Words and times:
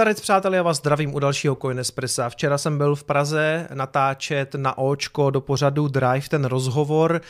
Nazdarec 0.00 0.20
přátelé, 0.20 0.56
já 0.56 0.62
vás 0.62 0.76
zdravím 0.76 1.14
u 1.14 1.18
dalšího 1.18 1.56
Coinespressa. 1.56 2.28
Včera 2.28 2.58
jsem 2.58 2.78
byl 2.78 2.96
v 2.96 3.04
Praze 3.04 3.68
natáčet 3.74 4.54
na 4.54 4.78
Očko 4.78 5.30
do 5.30 5.40
pořadu 5.40 5.88
Drive 5.88 6.28
ten 6.28 6.44
rozhovor. 6.44 7.20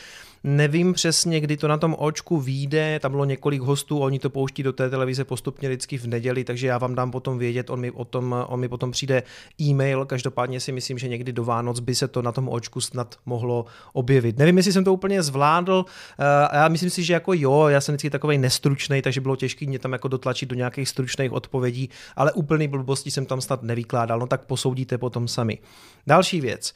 Nevím 0.43 0.93
přesně, 0.93 1.39
kdy 1.39 1.57
to 1.57 1.67
na 1.67 1.77
tom 1.77 1.95
očku 1.99 2.39
vyjde, 2.39 2.99
tam 2.99 3.11
bylo 3.11 3.25
několik 3.25 3.61
hostů, 3.61 3.99
oni 3.99 4.19
to 4.19 4.29
pouští 4.29 4.63
do 4.63 4.73
té 4.73 4.89
televize 4.89 5.23
postupně 5.23 5.69
vždycky 5.69 5.97
v 5.97 6.05
neděli, 6.05 6.43
takže 6.43 6.67
já 6.67 6.77
vám 6.77 6.95
dám 6.95 7.11
potom 7.11 7.37
vědět, 7.37 7.69
on 7.69 7.79
mi, 7.79 7.91
o 7.91 8.05
tom, 8.05 8.45
on 8.47 8.59
mi 8.59 8.67
potom 8.67 8.91
přijde 8.91 9.23
e-mail, 9.61 10.05
každopádně 10.05 10.59
si 10.59 10.71
myslím, 10.71 10.97
že 10.97 11.07
někdy 11.07 11.33
do 11.33 11.43
Vánoc 11.43 11.79
by 11.79 11.95
se 11.95 12.07
to 12.07 12.21
na 12.21 12.31
tom 12.31 12.49
očku 12.49 12.81
snad 12.81 13.15
mohlo 13.25 13.65
objevit. 13.93 14.37
Nevím, 14.37 14.57
jestli 14.57 14.73
jsem 14.73 14.83
to 14.83 14.93
úplně 14.93 15.23
zvládl, 15.23 15.85
eh, 16.19 16.57
já 16.57 16.67
myslím 16.67 16.89
si, 16.89 17.03
že 17.03 17.13
jako 17.13 17.33
jo, 17.33 17.67
já 17.67 17.81
jsem 17.81 17.93
vždycky 17.93 18.09
takový 18.09 18.37
nestručný, 18.37 19.01
takže 19.01 19.21
bylo 19.21 19.35
těžké 19.35 19.65
mě 19.65 19.79
tam 19.79 19.93
jako 19.93 20.07
dotlačit 20.07 20.49
do 20.49 20.55
nějakých 20.55 20.89
stručných 20.89 21.31
odpovědí, 21.31 21.89
ale 22.15 22.31
úplný 22.31 22.67
blbosti 22.67 23.11
jsem 23.11 23.25
tam 23.25 23.41
snad 23.41 23.63
nevykládal, 23.63 24.19
no 24.19 24.27
tak 24.27 24.45
posoudíte 24.45 24.97
potom 24.97 25.27
sami. 25.27 25.59
Další 26.07 26.41
věc. 26.41 26.73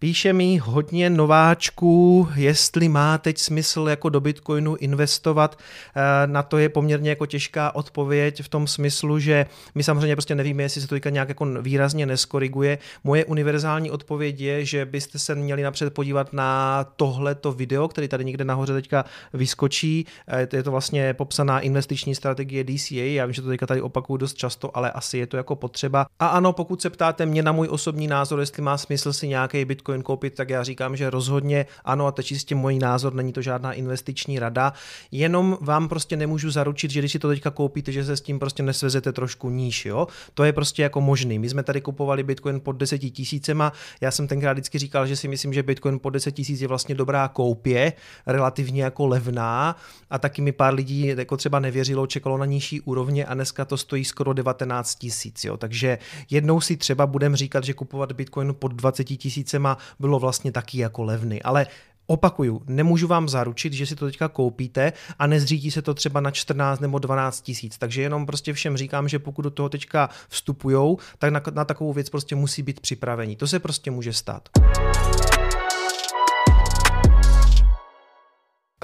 Píše 0.00 0.32
mi 0.32 0.56
hodně 0.56 1.10
nováčků, 1.10 2.28
jestli 2.34 2.88
má 2.88 3.18
teď 3.18 3.38
smysl 3.38 3.86
jako 3.88 4.08
do 4.08 4.20
Bitcoinu 4.20 4.76
investovat. 4.76 5.58
Eh, 5.96 6.26
na 6.26 6.42
to 6.42 6.58
je 6.58 6.68
poměrně 6.68 7.10
jako 7.10 7.26
těžká 7.26 7.74
odpověď 7.74 8.42
v 8.42 8.48
tom 8.48 8.66
smyslu, 8.66 9.18
že 9.18 9.46
my 9.74 9.82
samozřejmě 9.82 10.16
prostě 10.16 10.34
nevíme, 10.34 10.62
jestli 10.62 10.80
se 10.80 10.88
to 10.88 10.94
teďka 10.94 11.10
nějak 11.10 11.28
jako 11.28 11.46
výrazně 11.60 12.06
neskoriguje. 12.06 12.78
Moje 13.04 13.24
univerzální 13.24 13.90
odpověď 13.90 14.40
je, 14.40 14.64
že 14.64 14.84
byste 14.84 15.18
se 15.18 15.34
měli 15.34 15.62
napřed 15.62 15.94
podívat 15.94 16.32
na 16.32 16.84
tohleto 16.96 17.52
video, 17.52 17.88
který 17.88 18.08
tady 18.08 18.24
někde 18.24 18.44
nahoře 18.44 18.72
teďka 18.72 19.04
vyskočí. 19.32 20.06
Eh, 20.28 20.48
je 20.52 20.62
to 20.62 20.70
vlastně 20.70 21.14
popsaná 21.14 21.60
investiční 21.60 22.14
strategie 22.14 22.64
DCA. 22.64 23.14
Já 23.14 23.26
vím, 23.26 23.32
že 23.32 23.42
to 23.42 23.48
teďka 23.48 23.66
tady 23.66 23.80
opakuju 23.80 24.16
dost 24.16 24.34
často, 24.34 24.76
ale 24.76 24.90
asi 24.90 25.18
je 25.18 25.26
to 25.26 25.36
jako 25.36 25.56
potřeba. 25.56 26.06
A 26.18 26.26
ano, 26.26 26.52
pokud 26.52 26.82
se 26.82 26.90
ptáte 26.90 27.26
mě 27.26 27.42
na 27.42 27.52
můj 27.52 27.68
osobní 27.70 28.06
názor, 28.06 28.40
jestli 28.40 28.62
má 28.62 28.78
smysl 28.78 29.12
si 29.12 29.28
nějaký 29.28 29.64
Bitcoin 29.64 29.87
Bitcoin 29.88 30.02
koupit, 30.02 30.34
tak 30.34 30.50
já 30.50 30.62
říkám, 30.62 30.96
že 30.96 31.10
rozhodně 31.10 31.66
ano 31.84 32.06
a 32.06 32.12
to 32.12 32.22
čistě 32.22 32.54
můj 32.54 32.78
názor, 32.78 33.14
není 33.14 33.32
to 33.32 33.42
žádná 33.42 33.72
investiční 33.72 34.38
rada, 34.38 34.72
jenom 35.12 35.58
vám 35.60 35.88
prostě 35.88 36.16
nemůžu 36.16 36.50
zaručit, 36.50 36.90
že 36.90 37.00
když 37.00 37.12
si 37.12 37.18
to 37.18 37.28
teďka 37.28 37.50
koupíte, 37.50 37.92
že 37.92 38.04
se 38.04 38.16
s 38.16 38.20
tím 38.20 38.38
prostě 38.38 38.62
nesvezete 38.62 39.12
trošku 39.12 39.50
níž, 39.50 39.86
jo. 39.86 40.06
To 40.34 40.44
je 40.44 40.52
prostě 40.52 40.82
jako 40.82 41.00
možný. 41.00 41.38
My 41.38 41.48
jsme 41.48 41.62
tady 41.62 41.80
kupovali 41.80 42.22
Bitcoin 42.22 42.60
pod 42.60 42.72
10 42.72 42.98
tisícema, 42.98 43.72
já 44.00 44.10
jsem 44.10 44.28
tenkrát 44.28 44.52
vždycky 44.52 44.78
říkal, 44.78 45.06
že 45.06 45.16
si 45.16 45.28
myslím, 45.28 45.52
že 45.54 45.62
Bitcoin 45.62 45.98
pod 45.98 46.10
10 46.10 46.32
tisíc 46.32 46.60
je 46.60 46.68
vlastně 46.68 46.94
dobrá 46.94 47.28
koupě, 47.28 47.92
relativně 48.26 48.82
jako 48.82 49.06
levná 49.06 49.76
a 50.10 50.18
taky 50.18 50.42
mi 50.42 50.52
pár 50.52 50.74
lidí 50.74 51.06
jako 51.06 51.36
třeba 51.36 51.58
nevěřilo, 51.58 52.06
čekalo 52.06 52.38
na 52.38 52.44
nižší 52.44 52.80
úrovně 52.80 53.26
a 53.26 53.34
dneska 53.34 53.64
to 53.64 53.76
stojí 53.76 54.04
skoro 54.04 54.32
19 54.32 54.94
tisíc. 54.94 55.46
Takže 55.58 55.98
jednou 56.30 56.60
si 56.60 56.76
třeba 56.76 57.06
budeme 57.06 57.36
říkat, 57.36 57.64
že 57.64 57.74
kupovat 57.74 58.12
Bitcoin 58.12 58.54
pod 58.58 58.72
20 58.72 59.04
tisícema 59.04 59.77
bylo 59.98 60.18
vlastně 60.18 60.52
taky 60.52 60.78
jako 60.78 61.02
levný. 61.02 61.42
Ale 61.42 61.66
Opakuju, 62.10 62.62
nemůžu 62.66 63.06
vám 63.06 63.28
zaručit, 63.28 63.72
že 63.72 63.86
si 63.86 63.96
to 63.96 64.06
teďka 64.06 64.28
koupíte 64.28 64.92
a 65.18 65.26
nezřídí 65.26 65.70
se 65.70 65.82
to 65.82 65.94
třeba 65.94 66.20
na 66.20 66.30
14 66.30 66.80
nebo 66.80 66.98
12 66.98 67.40
tisíc. 67.40 67.78
Takže 67.78 68.02
jenom 68.02 68.26
prostě 68.26 68.52
všem 68.52 68.76
říkám, 68.76 69.08
že 69.08 69.18
pokud 69.18 69.42
do 69.42 69.50
toho 69.50 69.68
teďka 69.68 70.08
vstupujou, 70.28 70.98
tak 71.18 71.32
na, 71.32 71.42
na 71.52 71.64
takovou 71.64 71.92
věc 71.92 72.10
prostě 72.10 72.34
musí 72.34 72.62
být 72.62 72.80
připravení. 72.80 73.36
To 73.36 73.46
se 73.46 73.58
prostě 73.58 73.90
může 73.90 74.12
stát. 74.12 74.48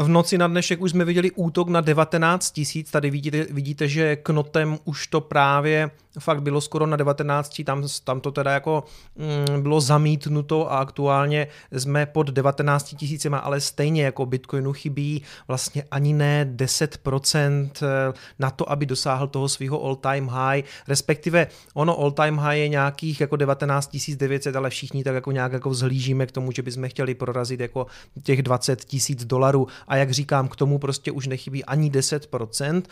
V 0.00 0.08
noci 0.08 0.38
na 0.38 0.46
dnešek 0.46 0.80
už 0.80 0.90
jsme 0.90 1.04
viděli 1.04 1.30
útok 1.30 1.68
na 1.68 1.80
19 1.80 2.50
tisíc, 2.50 2.90
tady 2.90 3.10
vidíte, 3.10 3.44
vidíte, 3.44 3.88
že 3.88 4.16
knotem 4.16 4.78
už 4.84 5.06
to 5.06 5.20
právě 5.20 5.90
fakt 6.18 6.42
bylo 6.42 6.60
skoro 6.60 6.86
na 6.86 6.96
19, 6.96 7.62
tam, 7.64 7.84
tam 8.04 8.20
to 8.20 8.30
teda 8.30 8.50
jako 8.52 8.84
mm, 9.16 9.62
bylo 9.62 9.80
zamítnuto 9.80 10.72
a 10.72 10.78
aktuálně 10.78 11.46
jsme 11.72 12.06
pod 12.06 12.30
19 12.30 12.94
tisícima, 12.96 13.38
ale 13.38 13.60
stejně 13.60 14.04
jako 14.04 14.26
Bitcoinu 14.26 14.72
chybí 14.72 15.22
vlastně 15.48 15.84
ani 15.90 16.12
ne 16.12 16.50
10% 16.56 17.70
eh, 17.82 18.12
na 18.38 18.50
to, 18.50 18.70
aby 18.70 18.86
dosáhl 18.86 19.26
toho 19.26 19.48
svého 19.48 19.84
all 19.84 19.96
time 19.96 20.28
high, 20.28 20.64
respektive 20.88 21.46
ono 21.74 21.98
all 21.98 22.12
time 22.12 22.38
high 22.38 22.58
je 22.58 22.68
nějakých 22.68 23.20
jako 23.20 23.36
19 23.36 23.90
900, 24.16 24.56
ale 24.56 24.70
všichni 24.70 25.04
tak 25.04 25.14
jako 25.14 25.32
nějak 25.32 25.52
jako 25.52 25.70
vzhlížíme 25.70 26.26
k 26.26 26.32
tomu, 26.32 26.52
že 26.52 26.62
bychom 26.62 26.88
chtěli 26.88 27.14
prorazit 27.14 27.60
jako 27.60 27.86
těch 28.22 28.42
20 28.42 28.84
tisíc 28.84 29.24
dolarů 29.24 29.66
a 29.88 29.96
jak 29.96 30.10
říkám, 30.10 30.48
k 30.48 30.56
tomu 30.56 30.78
prostě 30.78 31.10
už 31.12 31.26
nechybí 31.26 31.64
ani 31.64 31.90
10% 31.90 32.82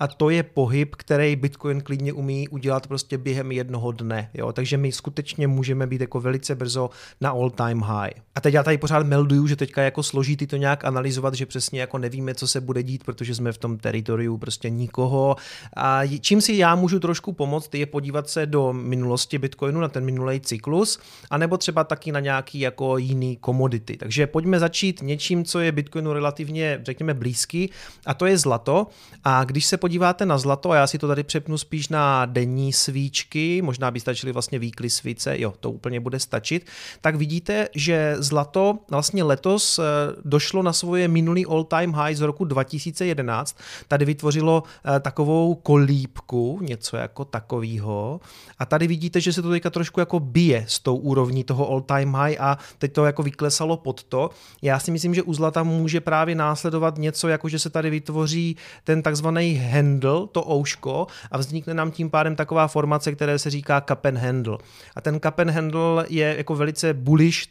a 0.00 0.06
to 0.06 0.30
je 0.30 0.42
pohyb, 0.42 0.94
který 0.96 1.36
Bitcoin 1.36 1.80
klidně 1.80 2.12
umí 2.12 2.48
udělat 2.48 2.86
prostě 2.86 3.18
během 3.18 3.52
jednoho 3.52 3.92
dne, 3.92 4.30
jo? 4.34 4.52
takže 4.52 4.76
my 4.76 4.92
skutečně 4.92 5.46
můžeme 5.46 5.86
být 5.86 6.00
jako 6.00 6.20
velice 6.20 6.54
brzo 6.54 6.90
na 7.20 7.30
all 7.30 7.50
time 7.50 7.80
high. 7.80 8.12
A 8.34 8.40
teď 8.40 8.54
já 8.54 8.62
tady 8.62 8.78
pořád 8.78 9.06
melduju, 9.06 9.46
že 9.46 9.56
teďka 9.56 9.82
jako 9.82 10.02
složitý 10.02 10.46
to 10.46 10.56
nějak 10.56 10.84
analyzovat, 10.84 11.34
že 11.34 11.46
přesně 11.46 11.80
jako 11.80 11.98
nevíme, 11.98 12.34
co 12.34 12.48
se 12.48 12.60
bude 12.60 12.82
dít, 12.82 13.04
protože 13.04 13.34
jsme 13.34 13.52
v 13.52 13.58
tom 13.58 13.78
teritoriu 13.78 14.38
prostě 14.38 14.70
nikoho. 14.70 15.36
A 15.76 16.00
čím 16.20 16.40
si 16.40 16.52
já 16.52 16.74
můžu 16.74 17.00
trošku 17.00 17.32
pomoct, 17.32 17.74
je 17.74 17.86
podívat 17.86 18.28
se 18.28 18.46
do 18.46 18.72
minulosti 18.72 19.38
Bitcoinu, 19.38 19.80
na 19.80 19.88
ten 19.88 20.04
minulý 20.04 20.40
cyklus, 20.40 20.98
anebo 21.30 21.58
třeba 21.58 21.84
taky 21.84 22.12
na 22.12 22.20
nějaký 22.20 22.60
jako 22.60 22.98
jiný 22.98 23.36
komodity. 23.36 23.96
Takže 23.96 24.26
pojďme 24.26 24.58
začít 24.58 25.02
něčím, 25.02 25.44
co 25.44 25.60
je 25.60 25.72
Bitcoinu 25.72 26.12
relativně, 26.12 26.41
řekněme, 26.82 27.14
blízký, 27.14 27.70
a 28.06 28.14
to 28.14 28.26
je 28.26 28.38
zlato. 28.38 28.86
A 29.24 29.44
když 29.44 29.66
se 29.66 29.76
podíváte 29.76 30.26
na 30.26 30.38
zlato, 30.38 30.70
a 30.70 30.76
já 30.76 30.86
si 30.86 30.98
to 30.98 31.08
tady 31.08 31.22
přepnu 31.22 31.58
spíš 31.58 31.88
na 31.88 32.26
denní 32.26 32.72
svíčky, 32.72 33.62
možná 33.62 33.90
by 33.90 34.00
stačily 34.00 34.32
vlastně 34.32 34.58
výkly 34.58 34.90
svíce, 34.90 35.38
jo, 35.38 35.54
to 35.60 35.70
úplně 35.70 36.00
bude 36.00 36.20
stačit, 36.20 36.66
tak 37.00 37.14
vidíte, 37.14 37.68
že 37.74 38.16
zlato 38.18 38.78
vlastně 38.90 39.22
letos 39.22 39.78
eh, 39.78 39.82
došlo 40.24 40.62
na 40.62 40.72
svoje 40.72 41.08
minulý 41.08 41.46
all-time 41.46 41.92
high 41.92 42.14
z 42.14 42.20
roku 42.20 42.44
2011. 42.44 43.56
Tady 43.88 44.04
vytvořilo 44.04 44.62
eh, 44.96 45.00
takovou 45.00 45.54
kolípku, 45.54 46.58
něco 46.62 46.96
jako 46.96 47.24
takového. 47.24 48.20
A 48.58 48.66
tady 48.66 48.86
vidíte, 48.86 49.20
že 49.20 49.32
se 49.32 49.42
to 49.42 49.50
teďka 49.50 49.70
trošku 49.70 50.00
jako 50.00 50.20
bije 50.20 50.64
s 50.68 50.78
tou 50.78 50.96
úrovní 50.96 51.44
toho 51.44 51.68
all-time 51.70 52.14
high 52.14 52.36
a 52.40 52.58
teď 52.78 52.92
to 52.92 53.04
jako 53.04 53.22
vyklesalo 53.22 53.76
pod 53.76 54.04
to. 54.04 54.30
Já 54.62 54.78
si 54.78 54.90
myslím, 54.90 55.14
že 55.14 55.22
u 55.22 55.34
zlata 55.34 55.62
může 55.62 56.00
právě 56.00 56.31
následovat 56.34 56.98
něco, 56.98 57.28
jako 57.28 57.48
že 57.48 57.58
se 57.58 57.70
tady 57.70 57.90
vytvoří 57.90 58.56
ten 58.84 59.02
takzvaný 59.02 59.54
handle, 59.72 60.26
to 60.32 60.50
ouško, 60.50 61.06
a 61.30 61.38
vznikne 61.38 61.74
nám 61.74 61.90
tím 61.90 62.10
pádem 62.10 62.36
taková 62.36 62.68
formace, 62.68 63.12
které 63.12 63.38
se 63.38 63.50
říká 63.50 63.84
and 64.04 64.18
handle. 64.18 64.58
A 64.96 65.00
ten 65.00 65.20
and 65.36 65.50
handle 65.50 66.06
je 66.08 66.34
jako 66.36 66.54
velice 66.54 66.94
bullish, 66.94 67.48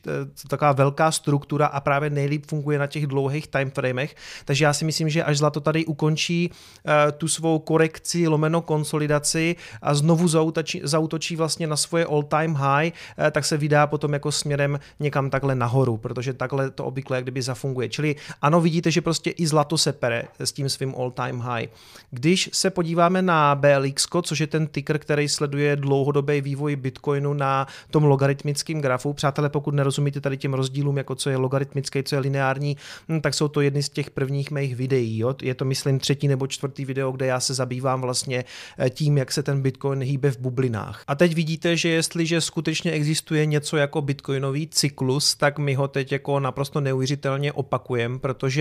taková 0.48 0.72
velká 0.72 1.12
struktura 1.12 1.66
a 1.66 1.80
právě 1.80 2.10
nejlíp 2.10 2.46
funguje 2.46 2.80
na 2.80 2.88
těch 2.88 3.08
dlouhých 3.08 3.48
timeframech, 3.48 4.16
takže 4.46 4.66
já 4.66 4.74
si 4.74 4.86
myslím, 4.86 5.10
že 5.10 5.24
až 5.24 5.38
zlato 5.38 5.60
tady 5.60 5.86
ukončí 5.86 6.50
uh, 6.50 6.92
tu 7.18 7.28
svou 7.28 7.60
korekci, 7.60 8.28
lomeno 8.28 8.62
konsolidaci 8.62 9.56
a 9.82 9.94
znovu 9.94 10.28
zautočí, 10.28 10.82
zautočí 10.84 11.36
vlastně 11.36 11.68
na 11.68 11.78
svoje 11.78 12.06
all 12.06 12.24
time 12.24 12.54
high, 12.54 12.92
uh, 12.92 13.26
tak 13.32 13.46
se 13.46 13.58
vydá 13.58 13.88
potom 13.88 14.14
jako 14.14 14.32
směrem 14.32 14.80
někam 15.00 15.30
takhle 15.30 15.56
nahoru, 15.56 15.98
protože 15.98 16.34
takhle 16.34 16.72
to 16.72 16.86
obvykle 16.86 17.18
jak 17.18 17.26
kdyby 17.26 17.42
zafunguje. 17.42 17.90
Čili 17.90 18.16
ano, 18.42 18.62
vidíte, 18.72 18.92
že 18.92 19.02
prostě 19.02 19.30
i 19.30 19.48
zlato 19.48 19.78
se 19.78 19.94
pere 19.94 20.24
s 20.40 20.52
tím 20.52 20.70
svým 20.70 20.96
all 20.98 21.12
time 21.12 21.40
high. 21.40 21.68
Když 22.12 22.50
se 22.54 22.70
podíváme 22.70 23.22
na 23.22 23.56
BLX, 23.56 24.08
což 24.24 24.40
je 24.40 24.48
ten 24.48 24.68
ticker, 24.68 25.00
který 25.00 25.30
sleduje 25.30 25.76
dlouhodobý 25.76 26.42
vývoj 26.42 26.76
Bitcoinu 26.76 27.34
na 27.34 27.68
tom 27.90 28.04
logaritmickém 28.04 28.82
grafu, 28.82 29.14
přátelé, 29.14 29.50
pokud 29.50 29.74
nerozumíte 29.74 30.22
tady 30.22 30.38
těm 30.38 30.54
rozdílům, 30.54 30.98
jako 30.98 31.16
co 31.16 31.30
je 31.30 31.38
logaritmický, 31.38 32.04
co 32.04 32.16
je 32.16 32.20
lineární, 32.20 32.78
hm, 33.10 33.22
tak 33.22 33.34
jsou 33.34 33.48
to 33.48 33.62
jedny 33.62 33.84
z 33.84 33.90
těch 33.90 34.10
prvních 34.10 34.52
mých 34.52 34.76
videí. 34.76 35.20
Jo? 35.20 35.36
Je 35.42 35.56
to, 35.56 35.66
myslím, 35.66 36.00
třetí 36.00 36.28
nebo 36.28 36.48
čtvrtý 36.48 36.86
video, 36.86 37.12
kde 37.12 37.26
já 37.26 37.40
se 37.40 37.54
zabývám 37.54 38.02
vlastně 38.02 38.46
eh, 38.80 38.90
tím, 38.90 39.18
jak 39.18 39.32
se 39.32 39.44
ten 39.44 39.62
Bitcoin 39.62 40.04
hýbe 40.04 40.32
v 40.32 40.40
bublinách. 40.40 41.04
A 41.08 41.16
teď 41.16 41.36
vidíte, 41.36 41.78
že 41.78 41.90
jestliže 41.90 42.42
skutečně 42.42 42.92
existuje 42.92 43.46
něco 43.46 43.78
jako 43.78 44.02
bitcoinový 44.02 44.68
cyklus, 44.68 45.36
tak 45.36 45.60
my 45.60 45.74
ho 45.76 45.88
teď 45.88 46.12
jako 46.12 46.40
naprosto 46.40 46.82
neuvěřitelně 46.82 47.52
opakujeme, 47.54 48.20
protože 48.20 48.61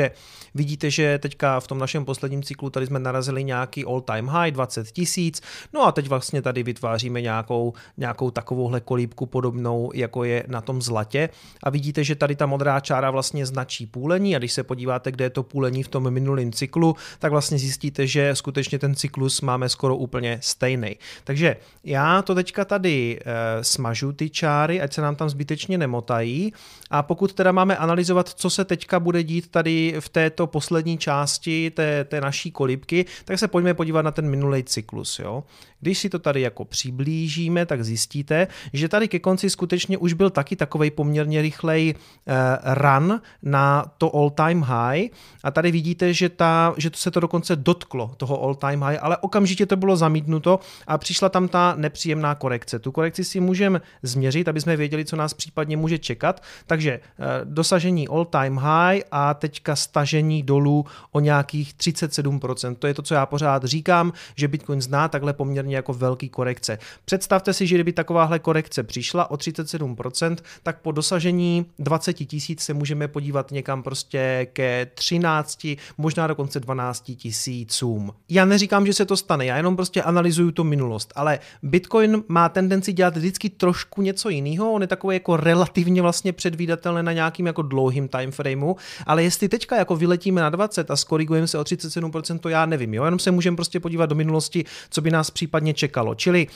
vidíte, 0.54 0.90
že 0.90 1.18
teďka 1.18 1.60
v 1.60 1.66
tom 1.66 1.78
našem 1.78 2.04
posledním 2.04 2.42
cyklu 2.42 2.70
tady 2.70 2.86
jsme 2.86 2.98
narazili 2.98 3.44
nějaký 3.44 3.84
all 3.84 4.00
time 4.00 4.28
high 4.28 4.52
20 4.52 4.92
tisíc, 4.92 5.42
no 5.72 5.86
a 5.86 5.92
teď 5.92 6.08
vlastně 6.08 6.42
tady 6.42 6.62
vytváříme 6.62 7.20
nějakou, 7.20 7.72
nějakou 7.96 8.30
takovouhle 8.30 8.80
kolíbku 8.80 9.26
podobnou, 9.26 9.90
jako 9.94 10.24
je 10.24 10.44
na 10.48 10.60
tom 10.60 10.82
zlatě. 10.82 11.28
A 11.62 11.70
vidíte, 11.70 12.04
že 12.04 12.14
tady 12.14 12.36
ta 12.36 12.46
modrá 12.46 12.80
čára 12.80 13.10
vlastně 13.10 13.46
značí 13.46 13.86
půlení. 13.86 14.36
A 14.36 14.38
když 14.38 14.52
se 14.52 14.62
podíváte, 14.62 15.12
kde 15.12 15.24
je 15.24 15.30
to 15.30 15.42
půlení 15.42 15.82
v 15.82 15.88
tom 15.88 16.10
minulém 16.10 16.52
cyklu, 16.52 16.96
tak 17.18 17.32
vlastně 17.32 17.58
zjistíte, 17.58 18.06
že 18.06 18.34
skutečně 18.34 18.78
ten 18.78 18.94
cyklus 18.94 19.40
máme 19.40 19.68
skoro 19.68 19.96
úplně 19.96 20.38
stejný. 20.42 20.96
Takže 21.24 21.56
já 21.84 22.22
to 22.22 22.34
teďka 22.34 22.64
tady 22.64 23.18
e, 23.18 23.64
smažu 23.64 24.12
ty 24.12 24.30
čáry, 24.30 24.80
ať 24.80 24.92
se 24.92 25.02
nám 25.02 25.16
tam 25.16 25.30
zbytečně 25.30 25.78
nemotají. 25.78 26.52
A 26.90 27.02
pokud 27.02 27.32
teda 27.32 27.52
máme 27.52 27.76
analyzovat, 27.76 28.28
co 28.28 28.50
se 28.50 28.64
teďka 28.64 29.00
bude 29.00 29.22
dít 29.22 29.48
tady 29.50 29.89
v 30.00 30.08
této 30.08 30.46
poslední 30.46 30.98
části 30.98 31.70
té, 31.70 32.04
té 32.04 32.20
naší 32.20 32.50
kolibky, 32.50 33.04
tak 33.24 33.38
se 33.38 33.48
pojďme 33.48 33.74
podívat 33.74 34.02
na 34.02 34.10
ten 34.10 34.30
minulý 34.30 34.64
cyklus. 34.64 35.18
Jo? 35.18 35.44
Když 35.80 35.98
si 35.98 36.08
to 36.08 36.18
tady 36.18 36.40
jako 36.40 36.64
přiblížíme, 36.64 37.66
tak 37.66 37.84
zjistíte, 37.84 38.46
že 38.72 38.88
tady 38.88 39.08
ke 39.08 39.18
konci 39.18 39.50
skutečně 39.50 39.98
už 39.98 40.12
byl 40.12 40.30
taky 40.30 40.56
takový 40.56 40.90
poměrně 40.90 41.42
rychlej 41.42 41.94
uh, 41.94 42.34
run 42.74 43.20
na 43.42 43.92
to 43.98 44.14
all-time 44.14 44.62
high 44.62 45.08
a 45.44 45.50
tady 45.50 45.70
vidíte, 45.70 46.14
že, 46.14 46.28
ta, 46.28 46.74
že 46.76 46.90
to 46.90 46.98
se 46.98 47.10
to 47.10 47.20
dokonce 47.20 47.56
dotklo 47.56 48.14
toho 48.16 48.42
all-time 48.42 48.82
high, 48.82 48.98
ale 49.00 49.16
okamžitě 49.16 49.66
to 49.66 49.76
bylo 49.76 49.96
zamítnuto 49.96 50.60
a 50.86 50.98
přišla 50.98 51.28
tam 51.28 51.48
ta 51.48 51.74
nepříjemná 51.76 52.34
korekce. 52.34 52.78
Tu 52.78 52.92
korekci 52.92 53.24
si 53.24 53.40
můžeme 53.40 53.80
změřit, 54.02 54.48
aby 54.48 54.60
jsme 54.60 54.76
věděli, 54.76 55.04
co 55.04 55.16
nás 55.16 55.34
případně 55.34 55.76
může 55.76 55.98
čekat. 55.98 56.42
Takže 56.66 57.00
uh, 57.00 57.26
dosažení 57.44 58.08
all-time 58.08 58.58
high 58.58 59.00
a 59.12 59.34
teďka 59.34 59.76
stažení 59.76 60.42
dolů 60.42 60.86
o 61.12 61.20
nějakých 61.20 61.74
37%. 61.74 62.74
To 62.74 62.86
je 62.86 62.94
to, 62.94 63.02
co 63.02 63.14
já 63.14 63.26
pořád 63.26 63.64
říkám, 63.64 64.12
že 64.36 64.48
Bitcoin 64.48 64.82
zná 64.82 65.08
takhle 65.08 65.32
poměrně 65.32 65.69
jako 65.76 65.92
velký 65.92 66.28
korekce. 66.28 66.78
Představte 67.04 67.52
si, 67.52 67.66
že 67.66 67.74
kdyby 67.74 67.92
takováhle 67.92 68.38
korekce 68.38 68.82
přišla 68.82 69.30
o 69.30 69.34
37%, 69.36 70.36
tak 70.62 70.80
po 70.80 70.92
dosažení 70.92 71.66
20 71.78 72.12
tisíc 72.12 72.60
se 72.60 72.74
můžeme 72.74 73.08
podívat 73.08 73.50
někam 73.50 73.82
prostě 73.82 74.46
ke 74.52 74.86
13, 74.94 75.66
možná 75.98 76.26
dokonce 76.26 76.60
12 76.60 77.10
tisícům. 77.16 78.12
Já 78.28 78.44
neříkám, 78.44 78.86
že 78.86 78.92
se 78.92 79.06
to 79.06 79.16
stane, 79.16 79.46
já 79.46 79.56
jenom 79.56 79.76
prostě 79.76 80.02
analyzuju 80.02 80.50
tu 80.50 80.64
minulost, 80.64 81.12
ale 81.16 81.38
Bitcoin 81.62 82.22
má 82.28 82.48
tendenci 82.48 82.92
dělat 82.92 83.16
vždycky 83.16 83.48
trošku 83.48 84.02
něco 84.02 84.28
jiného, 84.28 84.72
on 84.72 84.82
je 84.82 84.88
takový 84.88 85.16
jako 85.16 85.36
relativně 85.36 86.02
vlastně 86.02 86.32
předvídatelný 86.32 87.02
na 87.02 87.12
nějakým 87.12 87.46
jako 87.46 87.62
dlouhým 87.62 88.08
timeframeu, 88.08 88.76
ale 89.06 89.22
jestli 89.22 89.48
teďka 89.48 89.76
jako 89.76 89.96
vyletíme 89.96 90.40
na 90.40 90.50
20 90.50 90.90
a 90.90 90.96
skorigujeme 90.96 91.46
se 91.46 91.58
o 91.58 91.62
37%, 91.62 92.38
to 92.38 92.48
já 92.48 92.66
nevím, 92.66 92.94
jo, 92.94 93.04
jenom 93.04 93.18
se 93.18 93.30
můžeme 93.30 93.56
prostě 93.56 93.80
podívat 93.80 94.06
do 94.06 94.14
minulosti, 94.14 94.64
co 94.90 95.00
by 95.00 95.10
nás 95.10 95.30
případně 95.30 95.59
čekalo. 95.74 96.14
Čili 96.14 96.46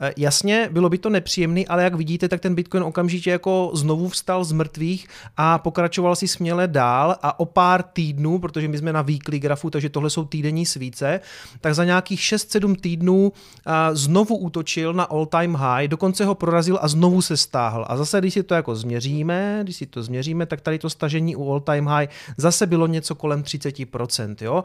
eh, 0.00 0.12
jasně, 0.16 0.68
bylo 0.72 0.88
by 0.88 0.98
to 0.98 1.10
nepříjemný, 1.10 1.66
ale 1.66 1.82
jak 1.82 1.94
vidíte, 1.94 2.28
tak 2.28 2.40
ten 2.40 2.54
Bitcoin 2.54 2.82
okamžitě 2.82 3.30
jako 3.30 3.70
znovu 3.74 4.08
vstal 4.08 4.44
z 4.44 4.52
mrtvých 4.52 5.08
a 5.36 5.58
pokračoval 5.58 6.16
si 6.16 6.28
směle 6.28 6.68
dál 6.68 7.16
a 7.22 7.40
o 7.40 7.44
pár 7.44 7.82
týdnů, 7.82 8.38
protože 8.38 8.68
my 8.68 8.78
jsme 8.78 8.92
na 8.92 9.02
weekly 9.02 9.38
grafu, 9.38 9.70
takže 9.70 9.88
tohle 9.88 10.10
jsou 10.10 10.24
týdenní 10.24 10.66
svíce, 10.66 11.20
tak 11.60 11.74
za 11.74 11.84
nějakých 11.84 12.20
6-7 12.20 12.76
týdnů 12.76 13.32
eh, 13.32 13.72
znovu 13.92 14.36
útočil 14.36 14.92
na 14.92 15.04
all 15.04 15.26
time 15.26 15.54
high, 15.54 15.88
dokonce 15.88 16.24
ho 16.24 16.34
prorazil 16.34 16.78
a 16.82 16.88
znovu 16.88 17.22
se 17.22 17.36
stáhl. 17.36 17.86
A 17.88 17.96
zase, 17.96 18.18
když 18.18 18.34
si 18.34 18.42
to 18.42 18.54
jako 18.54 18.74
změříme, 18.74 19.60
když 19.62 19.76
si 19.76 19.86
to 19.86 20.02
změříme, 20.02 20.46
tak 20.46 20.60
tady 20.60 20.78
to 20.78 20.90
stažení 20.90 21.36
u 21.36 21.52
all 21.52 21.60
time 21.60 21.86
high 21.86 22.06
zase 22.36 22.66
bylo 22.66 22.86
něco 22.86 23.14
kolem 23.14 23.42
30%. 23.42 24.36
Jo? 24.40 24.64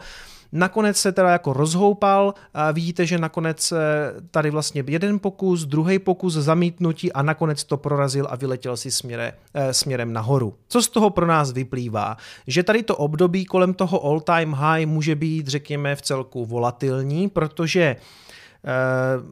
Nakonec 0.51 0.97
se 0.97 1.11
teda 1.11 1.29
jako 1.29 1.53
rozhoupal 1.53 2.33
a 2.53 2.71
vidíte, 2.71 3.05
že 3.05 3.17
nakonec 3.17 3.71
eh, 3.71 3.77
tady 4.31 4.49
vlastně 4.49 4.83
jeden 4.87 5.19
pokus, 5.19 5.65
druhý 5.65 5.99
pokus 5.99 6.33
zamítnutí 6.33 7.13
a 7.13 7.21
nakonec 7.21 7.63
to 7.63 7.77
prorazil 7.77 8.27
a 8.29 8.35
vyletěl 8.35 8.77
si 8.77 8.91
směre, 8.91 9.33
eh, 9.53 9.73
směrem 9.73 10.13
nahoru. 10.13 10.53
Co 10.67 10.81
z 10.81 10.89
toho 10.89 11.09
pro 11.09 11.25
nás 11.25 11.51
vyplývá? 11.51 12.17
Že 12.47 12.63
tady 12.63 12.83
to 12.83 12.95
období 12.95 13.45
kolem 13.45 13.73
toho 13.73 14.03
all 14.03 14.21
time 14.21 14.53
high 14.53 14.85
může 14.85 15.15
být, 15.15 15.47
řekněme, 15.47 15.95
v 15.95 16.01
celku 16.01 16.45
volatilní, 16.45 17.29
protože 17.29 17.95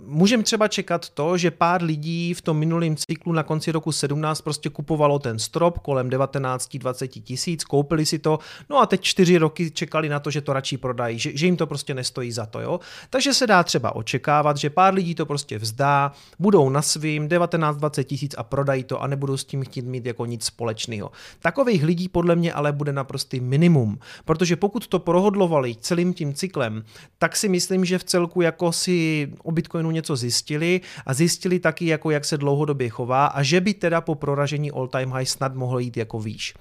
můžeme 0.05 0.43
třeba 0.43 0.67
čekat 0.67 1.09
to, 1.09 1.37
že 1.37 1.51
pár 1.51 1.83
lidí 1.83 2.33
v 2.33 2.41
tom 2.41 2.57
minulém 2.57 2.95
cyklu 2.95 3.33
na 3.33 3.43
konci 3.43 3.71
roku 3.71 3.91
17 3.91 4.41
prostě 4.41 4.69
kupovalo 4.69 5.19
ten 5.19 5.39
strop 5.39 5.79
kolem 5.79 6.09
19-20 6.09 7.07
tisíc, 7.07 7.63
koupili 7.63 8.05
si 8.05 8.19
to, 8.19 8.39
no 8.69 8.77
a 8.77 8.85
teď 8.85 9.01
čtyři 9.01 9.37
roky 9.37 9.71
čekali 9.71 10.09
na 10.09 10.19
to, 10.19 10.31
že 10.31 10.41
to 10.41 10.53
radši 10.53 10.77
prodají, 10.77 11.19
že, 11.19 11.37
že 11.37 11.45
jim 11.45 11.57
to 11.57 11.67
prostě 11.67 11.93
nestojí 11.93 12.31
za 12.31 12.45
to, 12.45 12.61
jo. 12.61 12.79
Takže 13.09 13.33
se 13.33 13.47
dá 13.47 13.63
třeba 13.63 13.95
očekávat, 13.95 14.57
že 14.57 14.69
pár 14.69 14.93
lidí 14.93 15.15
to 15.15 15.25
prostě 15.25 15.57
vzdá, 15.57 16.11
budou 16.39 16.69
na 16.69 16.81
svým 16.81 17.27
19-20 17.27 18.03
tisíc 18.03 18.35
a 18.37 18.43
prodají 18.43 18.83
to 18.83 19.01
a 19.01 19.07
nebudou 19.07 19.37
s 19.37 19.45
tím 19.45 19.63
chtít 19.63 19.85
mít 19.85 20.05
jako 20.05 20.25
nic 20.25 20.45
společného. 20.45 21.11
Takových 21.39 21.83
lidí 21.83 22.09
podle 22.09 22.35
mě 22.35 22.53
ale 22.53 22.71
bude 22.71 22.93
naprostý 22.93 23.39
minimum, 23.39 23.99
protože 24.25 24.55
pokud 24.55 24.87
to 24.87 24.99
prohodlovali 24.99 25.75
celým 25.81 26.13
tím 26.13 26.33
cyklem, 26.33 26.83
tak 27.17 27.35
si 27.35 27.49
myslím, 27.49 27.85
že 27.85 27.97
v 27.97 28.03
celku 28.03 28.41
jako 28.41 28.71
si 28.71 29.24
o 29.43 29.51
Bitcoinu 29.51 29.91
něco 29.91 30.15
zjistili 30.15 30.81
a 31.05 31.13
zjistili 31.13 31.59
taky, 31.59 31.85
jako 31.85 32.11
jak 32.11 32.25
se 32.25 32.37
dlouhodobě 32.37 32.89
chová 32.89 33.25
a 33.25 33.43
že 33.43 33.61
by 33.61 33.73
teda 33.73 34.01
po 34.01 34.15
proražení 34.15 34.71
all 34.71 34.87
time 34.87 35.11
high 35.11 35.25
snad 35.25 35.55
mohlo 35.55 35.79
jít 35.79 35.97
jako 35.97 36.19
výš. 36.19 36.53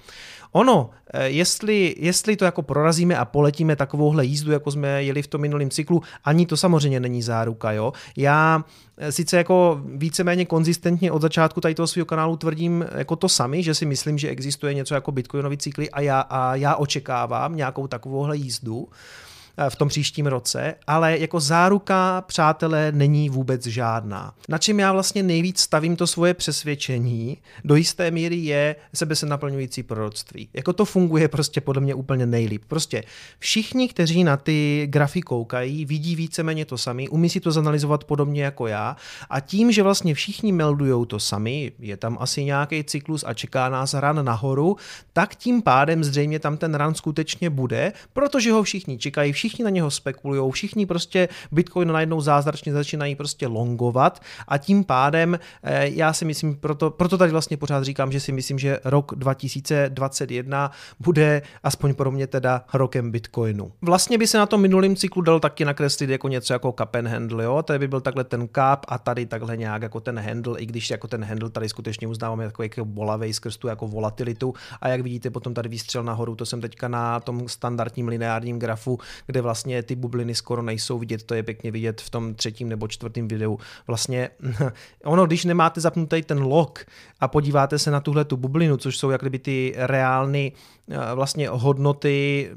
Ono, 0.51 0.89
eh, 1.13 1.29
jestli, 1.29 1.95
jestli 1.99 2.35
to 2.35 2.45
jako 2.45 2.61
prorazíme 2.61 3.17
a 3.17 3.25
poletíme 3.25 3.75
takovouhle 3.75 4.25
jízdu, 4.25 4.51
jako 4.51 4.71
jsme 4.71 5.03
jeli 5.03 5.21
v 5.21 5.27
tom 5.27 5.41
minulém 5.41 5.69
cyklu, 5.69 6.01
ani 6.23 6.45
to 6.45 6.57
samozřejmě 6.57 6.99
není 6.99 7.21
záruka, 7.21 7.71
jo. 7.71 7.93
Já 8.17 8.63
eh, 8.97 9.11
sice 9.11 9.37
jako 9.37 9.81
víceméně 9.85 10.45
konzistentně 10.45 11.11
od 11.11 11.21
začátku 11.21 11.61
tady 11.61 11.75
toho 11.75 11.87
svého 11.87 12.05
kanálu 12.05 12.37
tvrdím 12.37 12.85
jako 12.95 13.15
to 13.15 13.29
sami, 13.29 13.63
že 13.63 13.75
si 13.75 13.85
myslím, 13.85 14.17
že 14.17 14.29
existuje 14.29 14.73
něco 14.73 14.93
jako 14.93 15.11
bitcoinový 15.11 15.57
cykly 15.57 15.89
a 15.89 16.01
já, 16.01 16.19
a 16.19 16.55
já 16.55 16.75
očekávám 16.75 17.55
nějakou 17.55 17.87
takovouhle 17.87 18.37
jízdu, 18.37 18.87
Eh, 18.87 19.34
v 19.69 19.75
tom 19.75 19.87
příštím 19.87 20.27
roce, 20.27 20.75
ale 20.87 21.17
jako 21.19 21.39
záruka, 21.39 22.21
přátelé, 22.21 22.91
není 22.91 23.29
vůbec 23.29 23.65
žádná. 23.65 24.33
Na 24.49 24.57
čem 24.57 24.79
já 24.79 24.91
vlastně 24.91 25.23
nejvíc 25.23 25.59
stavím 25.59 25.95
to 25.95 26.07
svoje 26.07 26.33
přesvědčení, 26.33 27.37
do 27.63 27.75
jisté 27.75 28.11
míry 28.11 28.35
je 28.35 28.75
sebe 28.93 29.15
se 29.15 29.25
naplňující 29.25 29.83
proroctví. 29.83 30.49
Jako 30.53 30.73
to 30.73 30.85
funguje 30.85 31.27
prostě 31.27 31.61
podle 31.61 31.81
mě 31.81 31.95
úplně 31.95 32.25
nejlíp. 32.25 32.63
Prostě 32.67 33.03
všichni, 33.39 33.87
kteří 33.87 34.23
na 34.23 34.37
ty 34.37 34.87
grafy 34.89 35.21
koukají, 35.21 35.85
vidí 35.85 36.15
víceméně 36.15 36.65
to 36.65 36.77
sami, 36.77 37.09
umí 37.09 37.29
si 37.29 37.39
to 37.39 37.51
zanalizovat 37.51 38.03
podobně 38.03 38.43
jako 38.43 38.67
já 38.67 38.95
a 39.29 39.39
tím, 39.39 39.71
že 39.71 39.83
vlastně 39.83 40.13
všichni 40.13 40.51
meldují 40.51 41.07
to 41.07 41.19
sami, 41.19 41.71
je 41.79 41.97
tam 41.97 42.17
asi 42.19 42.43
nějaký 42.43 42.83
cyklus 42.83 43.23
a 43.27 43.33
čeká 43.33 43.69
nás 43.69 43.93
ran 43.93 44.25
nahoru, 44.25 44.77
tak 45.13 45.35
tím 45.35 45.61
pádem 45.61 46.03
zřejmě 46.03 46.39
tam 46.39 46.57
ten 46.57 46.75
ran 46.75 46.95
skutečně 46.95 47.49
bude, 47.49 47.93
protože 48.13 48.51
ho 48.51 48.63
všichni 48.63 48.97
čekají, 48.97 49.31
všichni 49.31 49.44
všichni 49.47 49.63
na 49.63 49.69
něho 49.69 49.91
spekulují, 49.91 50.51
všichni 50.51 50.85
prostě 50.85 51.29
Bitcoin 51.51 51.87
najednou 51.91 52.21
zázračně 52.21 52.73
začínají 52.73 53.15
prostě 53.15 53.47
longovat 53.47 54.21
a 54.47 54.57
tím 54.57 54.83
pádem 54.83 55.39
eh, 55.63 55.89
já 55.89 56.13
si 56.13 56.25
myslím, 56.25 56.55
proto, 56.55 56.91
proto 56.91 57.17
tady 57.17 57.31
vlastně 57.31 57.57
pořád 57.57 57.83
říkám, 57.83 58.11
že 58.11 58.19
si 58.19 58.31
myslím, 58.31 58.59
že 58.59 58.79
rok 58.83 59.13
2021 59.15 60.71
bude 60.99 61.41
aspoň 61.63 61.93
pro 61.93 62.11
mě 62.11 62.27
teda 62.27 62.61
rokem 62.73 63.11
Bitcoinu. 63.11 63.71
Vlastně 63.81 64.17
by 64.17 64.27
se 64.27 64.37
na 64.37 64.45
tom 64.45 64.61
minulém 64.61 64.95
cyklu 64.95 65.21
dal 65.21 65.39
taky 65.39 65.65
nakreslit 65.65 66.09
jako 66.09 66.27
něco 66.27 66.53
jako 66.53 66.73
and 66.93 67.07
handle, 67.07 67.43
jo? 67.43 67.63
Tady 67.63 67.79
by 67.79 67.87
byl 67.87 68.01
takhle 68.01 68.23
ten 68.23 68.47
cup 68.47 68.85
a 68.87 68.97
tady 68.97 69.25
takhle 69.25 69.57
nějak 69.57 69.81
jako 69.81 69.99
ten 69.99 70.19
handle, 70.19 70.59
i 70.59 70.65
když 70.65 70.89
jako 70.89 71.07
ten 71.07 71.23
handle 71.23 71.49
tady 71.49 71.69
skutečně 71.69 72.07
uznáváme 72.07 72.45
takový 72.45 72.65
jako 72.65 72.85
bolavej 72.85 73.33
skrz 73.33 73.57
tu 73.57 73.67
jako 73.67 73.87
volatilitu 73.87 74.53
a 74.81 74.87
jak 74.87 75.01
vidíte 75.01 75.29
potom 75.29 75.53
tady 75.53 75.69
výstřel 75.69 76.03
nahoru, 76.03 76.35
to 76.35 76.45
jsem 76.45 76.61
teďka 76.61 76.87
na 76.87 77.19
tom 77.19 77.49
standardním 77.49 78.07
lineárním 78.07 78.59
grafu, 78.59 78.99
kde 79.35 79.41
vlastně 79.41 79.83
ty 79.83 79.95
bubliny 79.95 80.35
skoro 80.35 80.61
nejsou 80.61 80.99
vidět, 80.99 81.23
to 81.23 81.33
je 81.33 81.43
pěkně 81.43 81.71
vidět 81.71 82.01
v 82.01 82.09
tom 82.09 82.35
třetím 82.35 82.69
nebo 82.69 82.87
čtvrtém 82.87 83.27
videu. 83.27 83.59
Vlastně 83.87 84.29
ono, 85.03 85.25
když 85.25 85.45
nemáte 85.45 85.81
zapnutý 85.81 86.21
ten 86.21 86.39
log 86.43 86.85
a 87.19 87.27
podíváte 87.27 87.79
se 87.79 87.91
na 87.91 87.99
tuhle 87.99 88.25
tu 88.25 88.37
bublinu, 88.37 88.77
což 88.77 88.97
jsou 88.97 89.09
jak 89.09 89.21
kdyby 89.21 89.39
ty 89.39 89.73
reálny 89.77 90.51
eh, 90.51 90.84
vlastně 91.15 91.49
hodnoty 91.49 92.49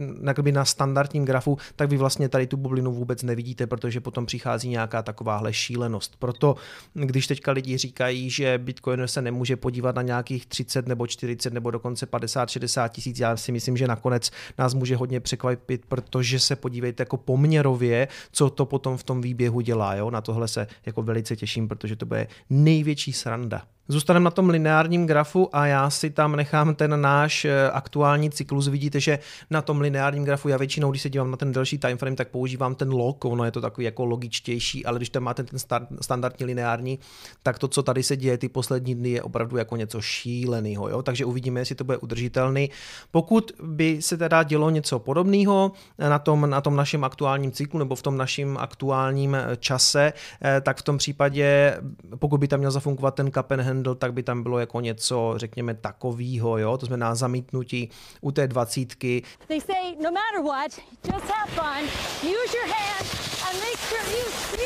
na 0.51 0.65
standardním 0.65 1.25
grafu, 1.25 1.59
tak 1.77 1.91
vy 1.91 1.97
vlastně 1.97 2.29
tady 2.29 2.47
tu 2.47 2.57
bublinu 2.57 2.93
vůbec 2.93 3.23
nevidíte, 3.23 3.67
protože 3.67 4.01
potom 4.01 4.27
přichází 4.27 4.69
nějaká 4.69 5.03
takováhle 5.03 5.53
šílenost. 5.53 6.17
Proto, 6.19 6.57
když 6.95 7.27
teďka 7.27 7.53
lidi 7.53 7.77
říkají, 7.77 8.31
že 8.31 8.59
Bitcoin 8.59 9.03
se 9.07 9.23
nemůže 9.23 9.57
podívat 9.57 9.97
na 9.97 10.03
nějakých 10.03 10.47
30 10.47 10.89
nebo 10.89 11.07
40 11.07 11.53
nebo 11.53 11.71
dokonce 11.71 12.07
50-60 12.07 12.89
tisíc, 12.89 13.19
já 13.19 13.37
si 13.37 13.53
myslím, 13.53 13.77
že 13.77 13.87
nakonec 13.87 14.31
nás 14.59 14.75
může 14.75 14.97
hodně 14.97 15.21
překvapit, 15.21 15.87
protože 15.87 16.41
se 16.41 16.57
podívejte 16.57 17.03
jako 17.03 17.17
poměrově, 17.17 18.09
co 18.33 18.51
to 18.51 18.67
potom 18.67 18.97
v 18.97 19.05
tom 19.05 19.21
výběhu 19.21 19.61
dělá. 19.61 19.95
Jo? 19.95 20.11
Na 20.11 20.21
tohle 20.21 20.49
se 20.49 20.67
jako 20.87 21.03
velice 21.03 21.37
těším, 21.37 21.69
protože 21.69 21.97
to 21.97 22.07
bude 22.07 22.27
největší 22.51 23.13
sranda. 23.13 23.63
Zůstaneme 23.91 24.25
na 24.25 24.31
tom 24.31 24.49
lineárním 24.49 25.07
grafu 25.07 25.49
a 25.53 25.67
já 25.67 25.91
si 25.91 26.11
tam 26.11 26.37
nechám 26.37 26.75
ten 26.75 27.01
náš 27.01 27.45
eh, 27.45 27.71
aktuální 27.71 28.31
cyklus. 28.31 28.69
Vidíte, 28.69 29.01
že 29.01 29.19
na 29.51 29.63
tom 29.63 29.81
lineárním 29.81 30.25
grafu 30.25 30.49
já 30.49 30.57
většinou, 30.57 30.91
když 30.91 31.03
se 31.03 31.11
dívám 31.11 31.31
na 31.31 31.37
ten 31.37 31.53
delší 31.53 31.79
timeframe, 31.79 32.17
tak 32.17 32.29
používám 32.29 32.75
ten 32.75 32.91
log, 32.93 33.25
ono 33.25 33.45
je 33.45 33.51
to 33.51 33.61
takový 33.61 33.85
jako 33.85 34.05
logičtější, 34.05 34.87
ale 34.87 34.99
když 34.99 35.11
tam 35.11 35.23
máte 35.23 35.45
ten 35.45 35.59
standardní 36.01 36.47
lineární, 36.47 36.99
tak 37.43 37.59
to, 37.59 37.69
co 37.69 37.83
tady 37.83 38.03
se 38.03 38.17
děje 38.17 38.39
ty 38.39 38.49
poslední 38.49 38.95
dny, 38.95 39.11
je 39.11 39.23
opravdu 39.23 39.57
jako 39.57 39.77
něco 39.77 40.01
šíleného. 40.01 40.89
Jo? 40.89 41.03
Takže 41.03 41.25
uvidíme, 41.25 41.61
jestli 41.61 41.75
to 41.75 41.85
bude 41.85 41.99
udržitelný. 41.99 42.71
Pokud 43.11 43.53
by 43.63 44.03
se 44.03 44.17
teda 44.17 44.43
dělo 44.43 44.71
něco 44.71 44.99
podobného 44.99 45.73
na 45.99 46.19
tom, 46.19 46.51
na 46.51 46.61
tom 46.61 46.77
našem 46.77 47.05
aktuálním 47.05 47.53
cyklu 47.53 47.79
nebo 47.79 47.95
v 47.95 48.03
tom 48.03 48.17
našem 48.17 48.57
aktuálním 48.57 49.35
eh, 49.35 49.57
čase, 49.57 50.13
eh, 50.45 50.61
tak 50.61 50.77
v 50.77 50.83
tom 50.83 50.99
případě, 50.99 51.79
pokud 52.17 52.39
by 52.39 52.49
tam 52.49 52.59
měl 52.59 52.71
zafungovat 52.71 53.15
ten 53.15 53.31
Kapenhen 53.31 53.78
handle, 53.79 53.95
tak 53.95 54.13
by 54.13 54.23
tam 54.23 54.43
bylo 54.43 54.59
jako 54.59 54.81
něco, 54.81 55.35
řekněme, 55.37 55.75
takového, 55.75 56.59
jo, 56.59 56.79
to 56.79 56.87
znamená 56.87 57.15
zamítnutí 57.15 57.91
u 58.21 58.33
té 58.33 58.49
dvacítky. 58.49 59.23
They 59.49 59.61
say, 59.61 59.97
no 60.03 60.11
matter 60.11 60.43
what, 60.43 60.79
just 61.13 61.31
have 61.31 61.51
fun, 61.51 61.85
use 62.23 62.57
your 62.57 62.67
hands 62.67 63.43
and 63.49 63.55
make 63.59 63.79
sure 63.89 64.03
you 64.19 64.58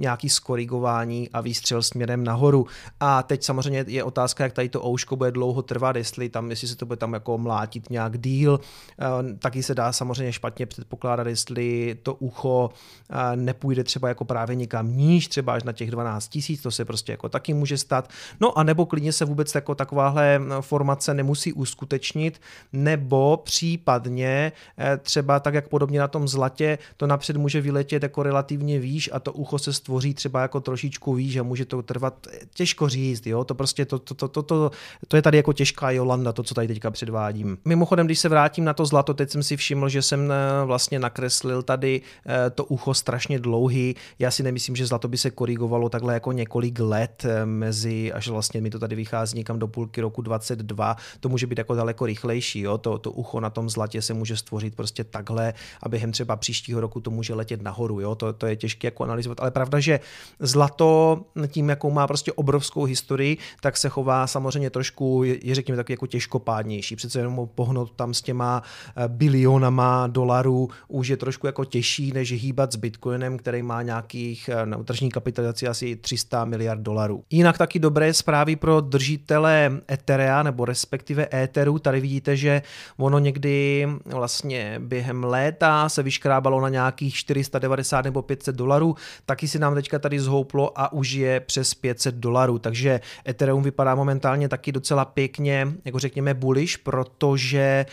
nějaký 0.00 0.28
skorigování 0.28 1.30
a 1.32 1.40
výstřel 1.40 1.82
směrem 1.82 2.24
nahoru. 2.24 2.66
A 3.00 3.22
teď 3.22 3.42
samozřejmě 3.44 3.84
je 3.88 4.04
otázka, 4.04 4.44
jak 4.44 4.52
tady 4.52 4.68
to 4.68 4.86
ouško 4.86 5.16
bude 5.16 5.30
dlouho 5.30 5.62
trvat, 5.62 5.96
jestli 5.96 6.28
tam, 6.28 6.50
jestli 6.50 6.68
se 6.68 6.76
to 6.76 6.86
bude 6.86 6.96
tam 6.96 7.12
jako 7.12 7.38
mlátit 7.38 7.90
nějak 7.90 8.18
díl. 8.18 8.60
Eh, 9.00 9.34
taky 9.38 9.62
se 9.62 9.74
dá 9.74 9.92
samozřejmě 9.92 10.32
špatně 10.32 10.66
předpokládat, 10.66 11.26
jestli 11.26 11.98
to 12.02 12.14
ucho 12.14 12.70
eh, 13.10 13.36
nepůjde 13.36 13.84
třeba 13.84 14.08
jako 14.08 14.24
právě 14.24 14.56
někam 14.56 14.96
níž, 14.96 15.28
třeba 15.28 15.54
až 15.54 15.62
na 15.62 15.72
těch 15.72 15.90
12 15.90 16.28
tisíc, 16.28 16.62
to 16.62 16.70
se 16.70 16.84
prostě 16.84 17.12
jako 17.12 17.28
taky 17.28 17.54
může 17.54 17.78
stát. 17.78 18.10
No 18.40 18.58
a 18.58 18.62
nebo 18.62 18.86
klidně 18.86 19.12
se 19.12 19.24
vůbec 19.24 19.54
jako 19.54 19.74
takováhle 19.74 20.40
formace 20.60 21.14
nemusí 21.14 21.52
uskutečnit, 21.52 22.40
nebo 22.72 23.36
případně 23.44 24.52
eh, 24.78 24.96
třeba 24.96 25.40
tak, 25.40 25.54
jak 25.54 25.68
podobně 25.68 26.00
na 26.00 26.08
tom 26.08 26.28
zlatě, 26.28 26.78
to 26.96 27.06
napřed 27.06 27.36
může 27.36 27.60
vyletět 27.60 28.02
jako 28.02 28.22
relativně 28.22 28.78
výš 28.78 29.10
a 29.12 29.20
to 29.20 29.32
ucho 29.32 29.58
se 29.58 29.72
stvoří 29.72 29.89
tvoří 29.90 30.14
třeba 30.14 30.42
jako 30.42 30.60
trošičku 30.60 31.14
ví, 31.14 31.30
že 31.30 31.42
může 31.42 31.64
to 31.64 31.82
trvat 31.82 32.26
těžko 32.54 32.88
říct, 32.88 33.26
jo, 33.26 33.44
to 33.44 33.54
prostě 33.54 33.84
to, 33.84 33.98
to, 33.98 34.14
to, 34.14 34.28
to, 34.28 34.42
to, 34.42 34.70
to 35.08 35.16
je 35.16 35.22
tady 35.22 35.36
jako 35.36 35.52
těžká 35.52 35.90
Jolanda, 35.90 36.32
to, 36.32 36.42
co 36.42 36.54
tady 36.54 36.68
teďka 36.68 36.90
předvádím. 36.90 37.58
Mimochodem, 37.64 38.06
když 38.06 38.18
se 38.18 38.28
vrátím 38.28 38.64
na 38.64 38.74
to 38.74 38.86
zlato, 38.86 39.14
teď 39.14 39.30
jsem 39.30 39.42
si 39.42 39.56
všiml, 39.56 39.88
že 39.88 40.02
jsem 40.02 40.32
eh, 40.32 40.64
vlastně 40.64 40.98
nakreslil 40.98 41.62
tady 41.62 42.00
eh, 42.26 42.50
to 42.50 42.64
ucho 42.64 42.94
strašně 42.94 43.38
dlouhý. 43.38 43.94
Já 44.18 44.30
si 44.30 44.42
nemyslím, 44.42 44.76
že 44.76 44.86
zlato 44.86 45.08
by 45.08 45.18
se 45.18 45.30
korigovalo 45.30 45.88
takhle 45.88 46.14
jako 46.14 46.32
několik 46.32 46.78
let 46.78 47.26
eh, 47.26 47.46
mezi, 47.46 48.12
až 48.12 48.28
vlastně 48.28 48.60
mi 48.60 48.70
to 48.70 48.78
tady 48.78 48.94
vychází 48.96 49.38
někam 49.38 49.58
do 49.58 49.68
půlky 49.68 50.00
roku 50.00 50.22
22, 50.22 50.96
to 51.20 51.28
může 51.28 51.46
být 51.46 51.58
jako 51.58 51.74
daleko 51.74 52.06
rychlejší, 52.06 52.60
jo, 52.60 52.78
to, 52.78 52.98
to 52.98 53.10
ucho 53.10 53.40
na 53.40 53.50
tom 53.50 53.70
zlatě 53.70 54.02
se 54.02 54.14
může 54.14 54.36
stvořit 54.36 54.74
prostě 54.74 55.04
takhle 55.04 55.54
a 55.82 55.88
během 55.88 56.12
třeba 56.12 56.36
příštího 56.36 56.80
roku 56.80 57.00
to 57.00 57.10
může 57.10 57.34
letět 57.34 57.62
nahoru, 57.62 58.00
jo, 58.00 58.14
to, 58.14 58.32
to 58.32 58.46
je 58.46 58.56
těžké 58.56 58.86
jako 58.86 59.04
analyzovat, 59.04 59.40
ale 59.40 59.50
pravda, 59.50 59.79
že 59.82 60.00
zlato 60.38 61.20
tím, 61.46 61.68
jakou 61.68 61.90
má 61.90 62.06
prostě 62.06 62.32
obrovskou 62.32 62.84
historii, 62.84 63.38
tak 63.60 63.76
se 63.76 63.88
chová 63.88 64.26
samozřejmě 64.26 64.70
trošku, 64.70 65.22
je 65.24 65.54
řekněme 65.54 65.76
tak 65.76 65.90
jako 65.90 66.06
těžkopádnější. 66.06 66.96
Přece 66.96 67.18
jenom 67.18 67.48
pohnout 67.54 67.92
tam 67.96 68.14
s 68.14 68.22
těma 68.22 68.62
eh, 68.96 69.08
bilionama 69.08 70.06
dolarů 70.06 70.68
už 70.88 71.08
je 71.08 71.16
trošku 71.16 71.46
jako 71.46 71.64
těžší, 71.64 72.12
než 72.12 72.32
hýbat 72.32 72.72
s 72.72 72.76
Bitcoinem, 72.76 73.38
který 73.38 73.62
má 73.62 73.82
nějakých 73.82 74.48
eh, 74.48 74.66
na 74.66 74.82
tržní 74.82 75.10
kapitalizaci 75.10 75.68
asi 75.68 75.96
300 75.96 76.44
miliard 76.44 76.80
dolarů. 76.80 77.24
Jinak 77.30 77.58
taky 77.58 77.78
dobré 77.78 78.14
zprávy 78.14 78.56
pro 78.56 78.80
držitele 78.80 79.80
Etherea 79.90 80.42
nebo 80.42 80.64
respektive 80.64 81.28
Etheru. 81.34 81.78
Tady 81.78 82.00
vidíte, 82.00 82.36
že 82.36 82.62
ono 82.96 83.18
někdy 83.18 83.88
vlastně 84.04 84.76
během 84.78 85.24
léta 85.24 85.88
se 85.88 86.02
vyškrábalo 86.02 86.60
na 86.60 86.68
nějakých 86.68 87.14
490 87.14 88.04
nebo 88.04 88.22
500 88.22 88.56
dolarů, 88.56 88.96
taky 89.26 89.48
si 89.48 89.58
nám 89.58 89.69
teďka 89.74 89.98
tady 89.98 90.20
zhouplo 90.20 90.80
a 90.80 90.92
už 90.92 91.10
je 91.10 91.40
přes 91.40 91.74
500 91.74 92.14
dolarů, 92.14 92.58
takže 92.58 93.00
Ethereum 93.28 93.62
vypadá 93.62 93.94
momentálně 93.94 94.48
taky 94.48 94.72
docela 94.72 95.04
pěkně, 95.04 95.68
jako 95.84 95.98
řekněme 95.98 96.34
bullish, 96.34 96.78
protože 96.78 97.86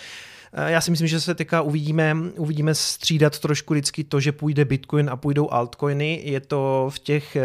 já 0.68 0.82
si 0.82 0.92
myslím, 0.92 1.08
že 1.08 1.22
se 1.22 1.36
teďka 1.36 1.62
uvidíme, 1.62 2.16
uvidíme 2.38 2.76
střídat 2.76 3.40
trošku 3.40 3.74
vždycky 3.74 4.04
to, 4.04 4.20
že 4.20 4.32
půjde 4.32 4.66
Bitcoin 4.66 5.10
a 5.10 5.16
půjdou 5.16 5.50
altcoiny. 5.52 6.22
Je 6.24 6.40
to 6.40 6.90
v 6.94 7.00
těch, 7.00 7.38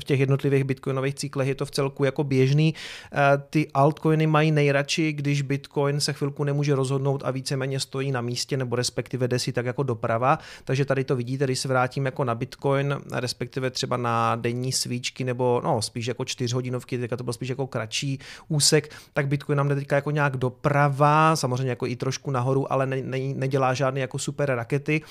v 0.00 0.04
těch 0.04 0.20
jednotlivých 0.20 0.64
bitcoinových 0.64 1.14
cyklech, 1.14 1.48
je 1.48 1.54
to 1.54 1.66
v 1.66 1.70
celku 1.70 2.04
jako 2.04 2.24
běžný. 2.24 2.74
Eh, 3.12 3.18
ty 3.50 3.68
altcoiny 3.74 4.26
mají 4.26 4.52
nejradši, 4.52 5.12
když 5.12 5.42
Bitcoin 5.42 6.00
se 6.00 6.12
chvilku 6.12 6.44
nemůže 6.44 6.74
rozhodnout 6.74 7.22
a 7.24 7.30
víceméně 7.30 7.80
stojí 7.80 8.12
na 8.12 8.20
místě, 8.20 8.56
nebo 8.56 8.76
respektive 8.76 9.28
jde 9.28 9.38
si 9.38 9.52
tak 9.52 9.66
jako 9.66 9.82
doprava. 9.82 10.38
Takže 10.64 10.84
tady 10.84 11.04
to 11.04 11.16
vidíte, 11.16 11.44
když 11.44 11.58
se 11.58 11.68
vrátím 11.68 12.04
jako 12.04 12.24
na 12.24 12.34
Bitcoin, 12.34 12.96
respektive 13.12 13.70
třeba 13.70 13.96
na 13.96 14.36
denní 14.36 14.72
svíčky, 14.72 15.24
nebo 15.24 15.60
no, 15.64 15.82
spíš 15.82 16.06
jako 16.06 16.24
čtyřhodinovky, 16.24 16.98
teďka 16.98 17.16
to 17.16 17.24
byl 17.24 17.32
spíš 17.32 17.48
jako 17.48 17.66
kratší 17.66 18.18
úsek, 18.48 18.90
tak 19.12 19.28
Bitcoin 19.28 19.56
nám 19.56 19.68
jde 19.68 19.74
teďka 19.74 19.96
jako 19.96 20.10
nějak 20.10 20.36
doprava, 20.36 21.36
samozřejmě 21.36 21.70
jako 21.70 21.86
i 21.86 21.96
trošku 21.96 22.27
nahoru, 22.30 22.72
ale 22.72 22.86
ne, 22.86 23.02
ne, 23.02 23.18
nedělá 23.18 23.74
žádné 23.74 24.00
jako 24.00 24.18
super 24.18 24.54
rakety, 24.54 25.02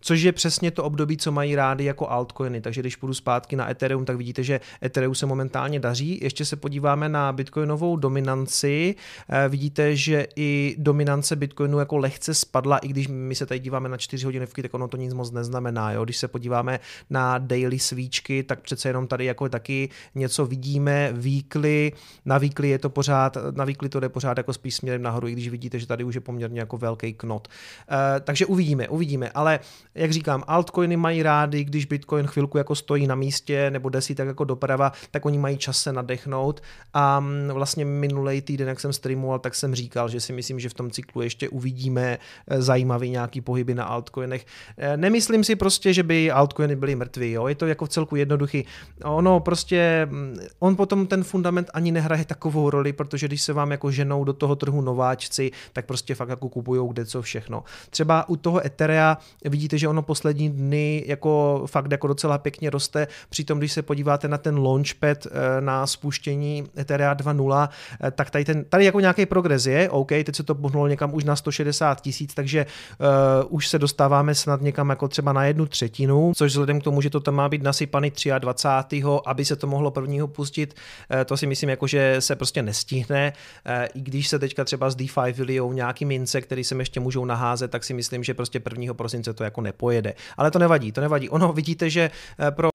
což 0.00 0.22
je 0.22 0.32
přesně 0.32 0.70
to 0.70 0.84
období, 0.84 1.16
co 1.16 1.32
mají 1.32 1.54
rády 1.54 1.84
jako 1.84 2.10
altcoiny. 2.10 2.60
Takže 2.60 2.80
když 2.80 2.96
půjdu 2.96 3.14
zpátky 3.14 3.56
na 3.56 3.70
Ethereum, 3.70 4.04
tak 4.04 4.16
vidíte, 4.16 4.42
že 4.42 4.60
Ethereum 4.84 5.14
se 5.14 5.26
momentálně 5.26 5.80
daří. 5.80 6.18
Ještě 6.22 6.44
se 6.44 6.56
podíváme 6.56 7.08
na 7.08 7.32
bitcoinovou 7.32 7.96
dominanci. 7.96 8.94
Eh, 9.28 9.48
vidíte, 9.48 9.96
že 9.96 10.26
i 10.36 10.76
dominance 10.78 11.36
bitcoinu 11.36 11.78
jako 11.78 11.96
lehce 11.96 12.34
spadla, 12.34 12.78
i 12.78 12.88
když 12.88 13.08
my 13.08 13.34
se 13.34 13.46
tady 13.46 13.60
díváme 13.60 13.88
na 13.88 13.96
4 13.96 14.24
hodinovky, 14.24 14.62
tak 14.62 14.74
ono 14.74 14.88
to 14.88 14.96
nic 14.96 15.14
moc 15.14 15.30
neznamená. 15.30 15.92
Jo? 15.92 16.04
Když 16.04 16.16
se 16.16 16.28
podíváme 16.28 16.80
na 17.10 17.38
daily 17.38 17.78
svíčky, 17.78 18.42
tak 18.42 18.60
přece 18.60 18.88
jenom 18.88 19.06
tady 19.06 19.24
jako 19.24 19.48
taky 19.48 19.88
něco 20.14 20.46
vidíme, 20.46 21.12
weekly, 21.12 21.92
na 22.24 22.38
weekly 22.38 22.68
je 22.68 22.78
to 22.78 22.90
pořád, 22.90 23.36
na 23.50 23.64
weekly 23.64 23.88
to 23.88 24.00
jde 24.00 24.08
pořád 24.08 24.38
jako 24.38 24.52
spíš 24.52 24.74
směrem 24.74 25.02
nahoru, 25.02 25.28
i 25.28 25.32
když 25.32 25.48
vidíte, 25.48 25.78
že 25.78 25.86
tady 25.86 26.04
už 26.04 26.14
je 26.14 26.20
poměrně 26.20 26.60
jako 26.66 26.78
velký 26.78 27.14
knot. 27.14 27.48
E, 27.48 28.20
takže 28.20 28.46
uvidíme, 28.46 28.88
uvidíme, 28.88 29.30
ale 29.30 29.60
jak 29.94 30.12
říkám, 30.12 30.44
altcoiny 30.46 30.96
mají 30.96 31.22
rády, 31.22 31.64
když 31.64 31.86
Bitcoin 31.86 32.26
chvilku 32.26 32.58
jako 32.58 32.74
stojí 32.74 33.06
na 33.06 33.14
místě 33.14 33.70
nebo 33.70 33.88
desí 33.88 34.14
tak 34.14 34.26
jako 34.26 34.44
doprava, 34.44 34.92
tak 35.10 35.24
oni 35.24 35.38
mají 35.38 35.58
čas 35.58 35.82
se 35.82 35.92
nadechnout 35.92 36.62
a 36.94 37.20
mm, 37.20 37.48
vlastně 37.52 37.84
minulý 37.84 38.40
týden, 38.40 38.68
jak 38.68 38.80
jsem 38.80 38.92
streamoval, 38.92 39.38
tak 39.38 39.54
jsem 39.54 39.74
říkal, 39.74 40.08
že 40.08 40.20
si 40.20 40.32
myslím, 40.32 40.60
že 40.60 40.68
v 40.68 40.74
tom 40.74 40.90
cyklu 40.90 41.22
ještě 41.22 41.48
uvidíme 41.48 42.18
e, 42.48 42.62
zajímavý 42.62 43.10
nějaký 43.10 43.40
pohyby 43.40 43.74
na 43.74 43.84
altcoinech. 43.84 44.46
E, 44.76 44.96
nemyslím 44.96 45.44
si 45.44 45.56
prostě, 45.56 45.92
že 45.92 46.02
by 46.02 46.30
altcoiny 46.30 46.76
byly 46.76 46.94
mrtví, 46.94 47.32
jo? 47.32 47.46
je 47.46 47.54
to 47.54 47.66
jako 47.66 47.86
v 47.86 47.88
celku 47.88 48.16
jednoduchý. 48.16 48.64
Ono 49.04 49.40
prostě, 49.40 50.08
mm, 50.10 50.38
on 50.58 50.76
potom 50.76 51.06
ten 51.06 51.24
fundament 51.24 51.70
ani 51.74 51.92
nehraje 51.92 52.24
takovou 52.24 52.70
roli, 52.70 52.92
protože 52.92 53.28
když 53.28 53.42
se 53.42 53.52
vám 53.52 53.70
jako 53.70 53.90
ženou 53.90 54.24
do 54.24 54.32
toho 54.32 54.56
trhu 54.56 54.80
nováčci, 54.80 55.50
tak 55.72 55.86
prostě 55.86 56.14
fakt 56.14 56.28
jako 56.28 56.48
kupují 56.56 56.88
kde 56.88 57.04
co 57.04 57.22
všechno. 57.22 57.64
Třeba 57.90 58.28
u 58.28 58.36
toho 58.36 58.66
Etherea 58.66 59.18
vidíte, 59.44 59.78
že 59.78 59.88
ono 59.88 60.02
poslední 60.02 60.50
dny 60.50 61.04
jako 61.06 61.62
fakt 61.66 61.92
jako 61.92 62.06
docela 62.06 62.38
pěkně 62.38 62.70
roste, 62.70 63.08
přitom 63.28 63.58
když 63.58 63.72
se 63.72 63.82
podíváte 63.82 64.28
na 64.28 64.38
ten 64.38 64.58
launchpad 64.58 65.26
eh, 65.26 65.60
na 65.60 65.86
spuštění 65.86 66.64
Etherea 66.78 67.14
2.0, 67.14 67.68
eh, 67.68 68.10
tak 68.10 68.30
tady, 68.30 68.44
ten, 68.44 68.64
tady 68.64 68.84
jako 68.84 69.00
nějaký 69.00 69.26
progres 69.26 69.66
je, 69.66 69.90
OK, 69.90 70.08
teď 70.08 70.36
se 70.36 70.42
to 70.42 70.54
pohnulo 70.54 70.88
někam 70.88 71.14
už 71.14 71.24
na 71.24 71.36
160 71.36 72.00
tisíc, 72.00 72.34
takže 72.34 72.66
uh, 72.66 73.56
už 73.56 73.68
se 73.68 73.78
dostáváme 73.78 74.34
snad 74.34 74.60
někam 74.60 74.90
jako 74.90 75.08
třeba 75.08 75.32
na 75.32 75.44
jednu 75.44 75.66
třetinu, 75.66 76.32
což 76.36 76.52
vzhledem 76.52 76.80
k 76.80 76.84
tomu, 76.84 77.00
že 77.00 77.10
to 77.10 77.20
tam 77.20 77.34
má 77.34 77.48
být 77.48 77.62
nasypaný 77.62 78.12
23. 78.38 79.02
aby 79.26 79.44
se 79.44 79.56
to 79.56 79.66
mohlo 79.66 79.90
prvního 79.90 80.28
pustit, 80.28 80.74
uh, 80.74 81.24
to 81.24 81.36
si 81.36 81.46
myslím 81.46 81.70
jako, 81.70 81.86
že 81.86 82.16
se 82.18 82.36
prostě 82.36 82.62
nestihne, 82.62 83.32
uh, 83.32 83.72
i 83.94 84.00
když 84.00 84.28
se 84.28 84.38
teďka 84.38 84.64
třeba 84.64 84.90
z 84.90 84.96
DeFi 84.96 85.32
vylijou 85.32 85.72
nějaký 85.72 86.04
mince, 86.04 86.40
který 86.46 86.64
sem 86.64 86.78
ještě 86.80 87.00
můžou 87.00 87.24
naházet, 87.24 87.70
tak 87.70 87.84
si 87.84 87.94
myslím, 87.94 88.24
že 88.24 88.34
prostě 88.34 88.62
1. 88.78 88.94
prosince 88.94 89.34
to 89.34 89.44
jako 89.44 89.60
nepojede. 89.60 90.14
Ale 90.36 90.50
to 90.50 90.58
nevadí, 90.58 90.92
to 90.92 91.00
nevadí. 91.00 91.28
Ono 91.28 91.52
vidíte, 91.52 91.90
že, 91.90 92.10
eh, 92.38 92.50
pro, 92.50 92.68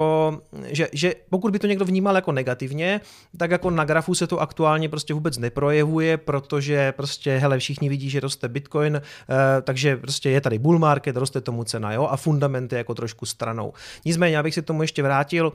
že, 0.68 0.88
že 0.94 1.14
pokud 1.30 1.52
by 1.52 1.60
to 1.60 1.68
někdo 1.68 1.86
vnímal 1.86 2.16
jako 2.16 2.32
negativně, 2.32 3.02
tak 3.38 3.52
jako 3.52 3.70
na 3.70 3.86
grafu 3.86 4.16
se 4.16 4.28
to 4.28 4.40
aktuálně 4.42 4.90
prostě 4.90 5.14
vůbec 5.14 5.38
neprojevuje, 5.38 6.18
protože 6.18 6.92
prostě 6.92 7.38
hele, 7.38 7.60
všichni 7.60 7.90
vidí, 7.90 8.10
že 8.10 8.20
roste 8.20 8.48
Bitcoin, 8.48 9.02
eh, 9.02 9.62
takže 9.62 9.98
prostě 9.98 10.30
je 10.30 10.42
tady 10.42 10.60
bull 10.60 10.80
market, 10.80 11.16
roste 11.16 11.42
tomu 11.42 11.64
cena, 11.64 11.94
jo, 11.94 12.08
a 12.08 12.18
fundamenty 12.18 12.76
jako 12.76 12.96
trošku 12.96 13.26
stranou. 13.26 13.74
Nicméně, 14.06 14.40
abych 14.40 14.54
se 14.54 14.62
tomu 14.62 14.82
ještě 14.82 15.04
vrátil, 15.04 15.54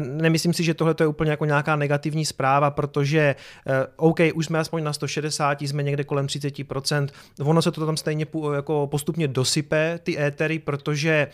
nemyslím 0.00 0.52
si, 0.52 0.64
že 0.64 0.74
tohle 0.74 0.94
je 1.00 1.06
úplně 1.06 1.30
jako 1.30 1.44
nějaká 1.44 1.76
negativní 1.76 2.24
zpráva, 2.24 2.70
protože 2.70 3.36
OK, 3.96 4.20
už 4.34 4.46
jsme 4.46 4.58
aspoň 4.58 4.82
na 4.82 4.92
160, 4.92 5.62
jsme 5.62 5.82
někde 5.82 6.04
kolem 6.04 6.26
30%, 6.26 7.08
ono 7.40 7.62
se 7.62 7.70
to 7.70 7.86
tam 7.86 7.96
stejně 7.96 8.26
jako 8.54 8.86
postupně 8.86 9.28
dosype, 9.28 10.00
ty 10.02 10.22
étery, 10.22 10.58
protože 10.58 11.28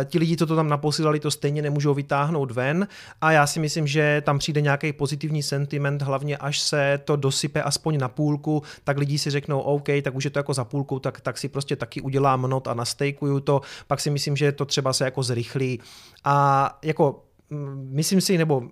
eh, 0.00 0.04
ti 0.04 0.18
lidi, 0.18 0.36
co 0.36 0.46
to 0.46 0.56
tam 0.56 0.68
naposílali, 0.68 1.20
to 1.20 1.30
stejně 1.30 1.62
nemůžou 1.62 1.94
vytáhnout 1.94 2.50
ven. 2.50 2.88
A 3.20 3.32
já 3.32 3.46
si 3.46 3.60
myslím, 3.60 3.86
že 3.86 4.22
tam 4.24 4.38
přijde 4.38 4.60
nějaký 4.60 4.92
pozitivní 4.92 5.42
sentiment, 5.42 6.02
hlavně 6.02 6.36
až 6.36 6.60
se 6.60 7.00
to 7.04 7.16
dosype 7.16 7.62
aspoň 7.62 7.98
na 7.98 8.08
půlku, 8.08 8.62
tak 8.84 8.98
lidi 8.98 9.18
si 9.18 9.30
řeknou, 9.30 9.60
OK, 9.60 9.88
tak 10.02 10.14
už 10.14 10.24
je 10.24 10.30
to 10.30 10.38
jako 10.38 10.54
za 10.54 10.64
půlku, 10.64 10.98
tak, 10.98 11.20
tak 11.20 11.38
si 11.38 11.48
prostě 11.48 11.76
taky 11.76 12.00
udělám 12.00 12.42
not 12.42 12.68
a 12.68 12.74
nastejkuju 12.74 13.40
to, 13.40 13.60
pak 13.86 14.00
si 14.00 14.10
myslím, 14.10 14.36
že 14.36 14.52
to 14.52 14.64
třeba 14.64 14.92
se 14.92 15.04
jako 15.04 15.22
zrychlí. 15.22 15.80
A 16.24 16.78
jako 16.82 17.22
myslím 17.74 18.20
si, 18.20 18.38
nebo 18.38 18.62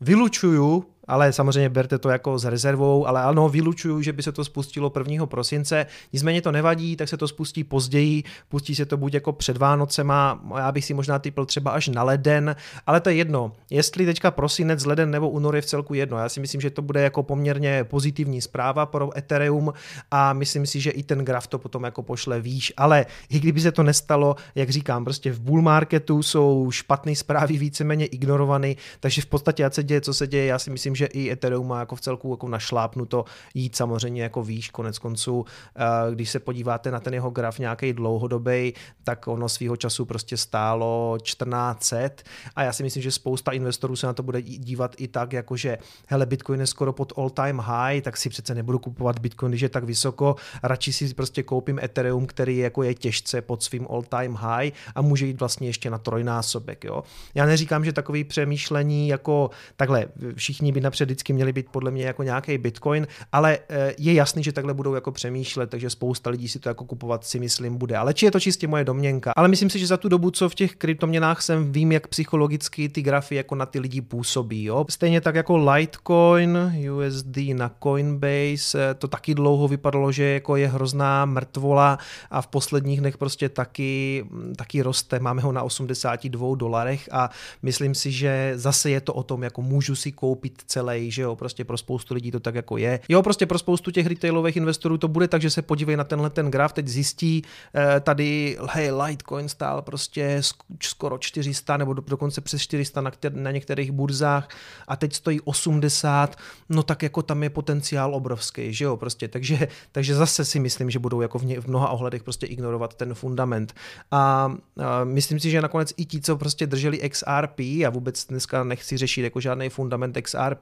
vylučuju 0.00 0.84
ale 1.08 1.32
samozřejmě 1.32 1.68
berte 1.68 1.98
to 1.98 2.08
jako 2.08 2.38
s 2.38 2.44
rezervou, 2.44 3.06
ale 3.06 3.22
ano, 3.22 3.48
vylučuju, 3.48 4.02
že 4.02 4.12
by 4.12 4.22
se 4.22 4.32
to 4.32 4.44
spustilo 4.44 4.92
1. 5.08 5.26
prosince, 5.26 5.86
nicméně 6.12 6.42
to 6.42 6.52
nevadí, 6.52 6.96
tak 6.96 7.08
se 7.08 7.16
to 7.16 7.28
spustí 7.28 7.64
později, 7.64 8.22
pustí 8.48 8.74
se 8.74 8.86
to 8.86 8.96
buď 8.96 9.14
jako 9.14 9.32
před 9.32 9.56
Vánocema, 9.56 10.42
já 10.56 10.72
bych 10.72 10.84
si 10.84 10.94
možná 10.94 11.18
typl 11.18 11.46
třeba 11.46 11.70
až 11.70 11.88
na 11.88 12.02
leden, 12.02 12.56
ale 12.86 13.00
to 13.00 13.10
je 13.10 13.14
jedno, 13.16 13.52
jestli 13.70 14.06
teďka 14.06 14.30
prosinec, 14.30 14.84
leden 14.84 15.10
nebo 15.10 15.30
únor 15.30 15.56
je 15.56 15.62
v 15.62 15.66
celku 15.66 15.94
jedno, 15.94 16.18
já 16.18 16.28
si 16.28 16.40
myslím, 16.40 16.60
že 16.60 16.70
to 16.70 16.82
bude 16.82 17.02
jako 17.02 17.22
poměrně 17.22 17.84
pozitivní 17.84 18.40
zpráva 18.40 18.86
pro 18.86 19.18
Ethereum 19.18 19.72
a 20.10 20.32
myslím 20.32 20.66
si, 20.66 20.80
že 20.80 20.90
i 20.90 21.02
ten 21.02 21.18
graf 21.18 21.46
to 21.46 21.58
potom 21.58 21.84
jako 21.84 22.02
pošle 22.02 22.40
výš, 22.40 22.72
ale 22.76 23.06
i 23.28 23.40
kdyby 23.40 23.60
se 23.60 23.72
to 23.72 23.82
nestalo, 23.82 24.36
jak 24.54 24.70
říkám, 24.70 25.04
prostě 25.04 25.32
v 25.32 25.40
bull 25.40 25.62
marketu 25.62 26.22
jsou 26.22 26.70
špatné 26.70 27.16
zprávy 27.16 27.58
víceméně 27.58 28.06
ignorovaný, 28.06 28.76
takže 29.00 29.22
v 29.22 29.26
podstatě, 29.26 29.64
ať 29.64 29.74
se 29.74 29.82
děje, 29.82 30.00
co 30.00 30.14
se 30.14 30.26
děje, 30.26 30.44
já 30.46 30.58
si 30.58 30.70
myslím, 30.70 30.96
že 30.98 31.06
i 31.06 31.30
Ethereum 31.30 31.68
má 31.68 31.80
jako 31.80 31.96
v 31.96 32.00
celku 32.00 32.30
jako 32.30 32.48
našlápnuto 32.48 33.24
jít 33.54 33.76
samozřejmě 33.76 34.22
jako 34.22 34.42
výš, 34.42 34.70
konec 34.70 34.98
konců, 34.98 35.44
eh, 35.76 36.14
když 36.14 36.30
se 36.30 36.38
podíváte 36.38 36.90
na 36.90 37.00
ten 37.00 37.14
jeho 37.14 37.30
graf 37.30 37.58
nějaký 37.58 37.92
dlouhodobý, 37.92 38.74
tak 39.04 39.28
ono 39.28 39.48
svýho 39.48 39.76
času 39.76 40.04
prostě 40.04 40.36
stálo 40.36 41.18
1400 41.22 42.22
a 42.56 42.62
já 42.62 42.72
si 42.72 42.82
myslím, 42.82 43.02
že 43.02 43.10
spousta 43.10 43.52
investorů 43.52 43.96
se 43.96 44.06
na 44.06 44.12
to 44.12 44.22
bude 44.22 44.42
dívat 44.42 44.94
i 44.98 45.08
tak, 45.08 45.32
jakože 45.32 45.78
hele, 46.06 46.26
Bitcoin 46.26 46.60
je 46.60 46.66
skoro 46.66 46.92
pod 46.92 47.12
all 47.16 47.30
time 47.30 47.58
high, 47.58 48.00
tak 48.00 48.16
si 48.16 48.28
přece 48.28 48.54
nebudu 48.54 48.78
kupovat 48.78 49.18
Bitcoin, 49.18 49.50
když 49.50 49.60
je 49.60 49.68
tak 49.68 49.84
vysoko, 49.84 50.36
radši 50.62 50.92
si 50.92 51.14
prostě 51.14 51.42
koupím 51.42 51.78
Ethereum, 51.78 52.26
který 52.26 52.58
jako 52.58 52.82
je 52.82 52.94
těžce 52.94 53.42
pod 53.42 53.62
svým 53.62 53.86
all 53.90 54.02
time 54.02 54.34
high 54.34 54.70
a 54.94 55.02
může 55.02 55.26
jít 55.26 55.40
vlastně 55.40 55.68
ještě 55.68 55.90
na 55.90 55.98
trojnásobek. 55.98 56.84
Jo? 56.84 57.02
Já 57.34 57.46
neříkám, 57.46 57.84
že 57.84 57.92
takový 57.92 58.24
přemýšlení 58.24 59.08
jako 59.08 59.50
takhle, 59.76 60.06
všichni 60.34 60.72
by 60.72 60.80
napřed 60.88 61.04
vždycky 61.04 61.32
měli 61.32 61.52
být 61.52 61.66
podle 61.70 61.90
mě 61.90 62.04
jako 62.04 62.22
nějaký 62.22 62.58
Bitcoin, 62.58 63.06
ale 63.32 63.58
eh, 63.68 63.94
je 63.98 64.12
jasný, 64.12 64.42
že 64.42 64.52
takhle 64.52 64.74
budou 64.74 64.94
jako 64.94 65.12
přemýšlet, 65.12 65.70
takže 65.70 65.90
spousta 65.90 66.30
lidí 66.30 66.48
si 66.48 66.58
to 66.58 66.68
jako 66.68 66.84
kupovat 66.84 67.24
si 67.24 67.40
myslím 67.40 67.76
bude. 67.76 67.96
Ale 67.96 68.14
či 68.14 68.24
je 68.24 68.30
to 68.30 68.40
čistě 68.40 68.68
moje 68.68 68.84
domněnka. 68.84 69.32
Ale 69.36 69.48
myslím 69.48 69.70
si, 69.70 69.78
že 69.78 69.86
za 69.86 69.96
tu 69.96 70.08
dobu, 70.08 70.30
co 70.30 70.48
v 70.48 70.54
těch 70.54 70.76
kryptoměnách 70.76 71.42
jsem, 71.42 71.72
vím, 71.72 71.92
jak 71.92 72.08
psychologicky 72.08 72.88
ty 72.88 73.02
grafy 73.02 73.34
jako 73.34 73.54
na 73.54 73.66
ty 73.66 73.80
lidi 73.80 74.00
působí. 74.00 74.64
Jo? 74.64 74.84
Stejně 74.90 75.20
tak 75.20 75.34
jako 75.34 75.56
Litecoin, 75.56 76.72
USD 76.92 77.36
na 77.52 77.70
Coinbase, 77.82 78.90
eh, 78.90 78.94
to 78.94 79.08
taky 79.08 79.34
dlouho 79.34 79.68
vypadalo, 79.68 80.12
že 80.12 80.24
jako 80.24 80.56
je 80.56 80.68
hrozná 80.68 81.24
mrtvola 81.24 81.98
a 82.30 82.42
v 82.42 82.46
posledních 82.46 83.00
dnech 83.00 83.18
prostě 83.18 83.48
taky, 83.48 84.24
mm, 84.30 84.54
taky 84.56 84.82
roste. 84.82 85.18
Máme 85.18 85.42
ho 85.42 85.52
na 85.52 85.62
82 85.62 86.56
dolarech 86.56 87.08
a 87.12 87.30
myslím 87.62 87.94
si, 87.94 88.12
že 88.12 88.52
zase 88.54 88.90
je 88.90 89.00
to 89.00 89.14
o 89.14 89.22
tom, 89.22 89.42
jako 89.42 89.62
můžu 89.62 89.94
si 89.94 90.12
koupit 90.12 90.62
celý, 90.78 91.10
že 91.10 91.22
jo, 91.22 91.36
prostě 91.36 91.64
pro 91.64 91.76
spoustu 91.76 92.14
lidí 92.14 92.30
to 92.30 92.40
tak 92.40 92.54
jako 92.54 92.76
je. 92.76 93.00
Jo, 93.08 93.22
prostě 93.22 93.46
pro 93.46 93.58
spoustu 93.58 93.90
těch 93.90 94.06
retailových 94.06 94.56
investorů 94.56 94.98
to 94.98 95.08
bude 95.08 95.28
tak, 95.28 95.42
že 95.42 95.50
se 95.50 95.62
podívej 95.62 95.96
na 95.96 96.04
tenhle 96.04 96.30
ten 96.30 96.50
graf, 96.50 96.72
teď 96.72 96.88
zjistí 96.88 97.42
eh, 97.74 98.00
tady, 98.00 98.58
hej, 98.70 98.90
Litecoin 98.90 99.48
stál 99.48 99.82
prostě 99.82 100.40
skoro 100.82 101.18
400 101.18 101.76
nebo 101.76 101.92
do, 101.92 102.02
dokonce 102.08 102.40
přes 102.40 102.62
400 102.62 103.00
na, 103.00 103.10
kter- 103.10 103.34
na 103.34 103.50
některých 103.50 103.92
burzách 103.92 104.48
a 104.88 104.96
teď 104.96 105.14
stojí 105.14 105.40
80, 105.40 106.36
no 106.68 106.82
tak 106.82 107.02
jako 107.02 107.22
tam 107.22 107.42
je 107.42 107.50
potenciál 107.50 108.14
obrovský, 108.14 108.74
že 108.74 108.84
jo, 108.84 108.96
prostě, 108.96 109.28
takže, 109.28 109.68
takže 109.92 110.14
zase 110.14 110.44
si 110.44 110.60
myslím, 110.60 110.90
že 110.90 110.98
budou 110.98 111.20
jako 111.20 111.38
v, 111.38 111.44
ně, 111.44 111.60
v 111.60 111.66
mnoha 111.66 111.88
ohledech 111.88 112.22
prostě 112.22 112.46
ignorovat 112.46 112.94
ten 112.94 113.14
fundament. 113.14 113.74
A, 114.10 114.18
a 114.18 115.04
myslím 115.04 115.40
si, 115.40 115.50
že 115.50 115.62
nakonec 115.62 115.92
i 115.96 116.04
ti, 116.04 116.20
co 116.20 116.36
prostě 116.36 116.66
drželi 116.66 116.98
XRP 116.98 117.60
a 117.60 117.90
vůbec 117.90 118.26
dneska 118.26 118.64
nechci 118.64 118.96
řešit 118.96 119.22
jako 119.22 119.40
žádný 119.40 119.68
fundament 119.68 120.18
XRP, 120.22 120.57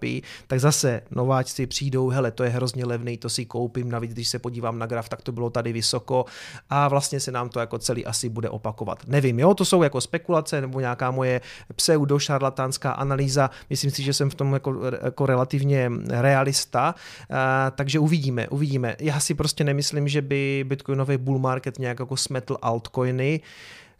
tak 0.47 0.61
zase 0.61 1.01
nováčci 1.11 1.67
přijdou, 1.67 2.09
hele, 2.09 2.31
to 2.31 2.45
je 2.45 2.51
hrozně 2.51 2.85
levný, 2.85 3.17
to 3.17 3.29
si 3.29 3.45
koupím, 3.45 3.91
navíc 3.91 4.13
když 4.13 4.29
se 4.29 4.39
podívám 4.39 4.79
na 4.79 4.87
graf, 4.87 5.09
tak 5.09 5.23
to 5.23 5.33
bylo 5.33 5.51
tady 5.51 5.73
vysoko 5.73 6.25
a 6.71 6.89
vlastně 6.89 7.21
se 7.21 7.33
nám 7.33 7.49
to 7.49 7.61
jako 7.61 7.79
celý 7.79 8.07
asi 8.07 8.29
bude 8.29 8.51
opakovat. 8.51 9.03
Nevím, 9.07 9.39
jo, 9.41 9.55
to 9.55 9.65
jsou 9.65 9.83
jako 9.83 10.01
spekulace 10.01 10.61
nebo 10.61 10.81
nějaká 10.81 11.11
moje 11.11 11.41
pseudo 11.77 12.19
šarlatánská 12.19 12.93
analýza, 12.93 13.51
myslím 13.71 13.91
si, 13.91 14.03
že 14.03 14.13
jsem 14.13 14.31
v 14.31 14.35
tom 14.35 14.53
jako, 14.53 14.81
jako 15.03 15.27
relativně 15.27 15.91
realista, 16.09 16.95
a, 17.31 17.71
takže 17.71 17.99
uvidíme, 17.99 18.49
uvidíme. 18.49 18.97
Já 19.01 19.21
si 19.21 19.35
prostě 19.35 19.65
nemyslím, 19.65 20.09
že 20.09 20.23
by 20.23 20.65
bitcoinový 20.69 21.17
bull 21.17 21.39
market 21.39 21.79
nějak 21.79 22.01
jako 22.01 22.17
smetl 22.17 22.57
altcoiny, 22.63 23.41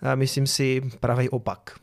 a 0.03 0.15
myslím 0.15 0.47
si 0.47 0.83
pravý 1.01 1.29
opak. 1.29 1.79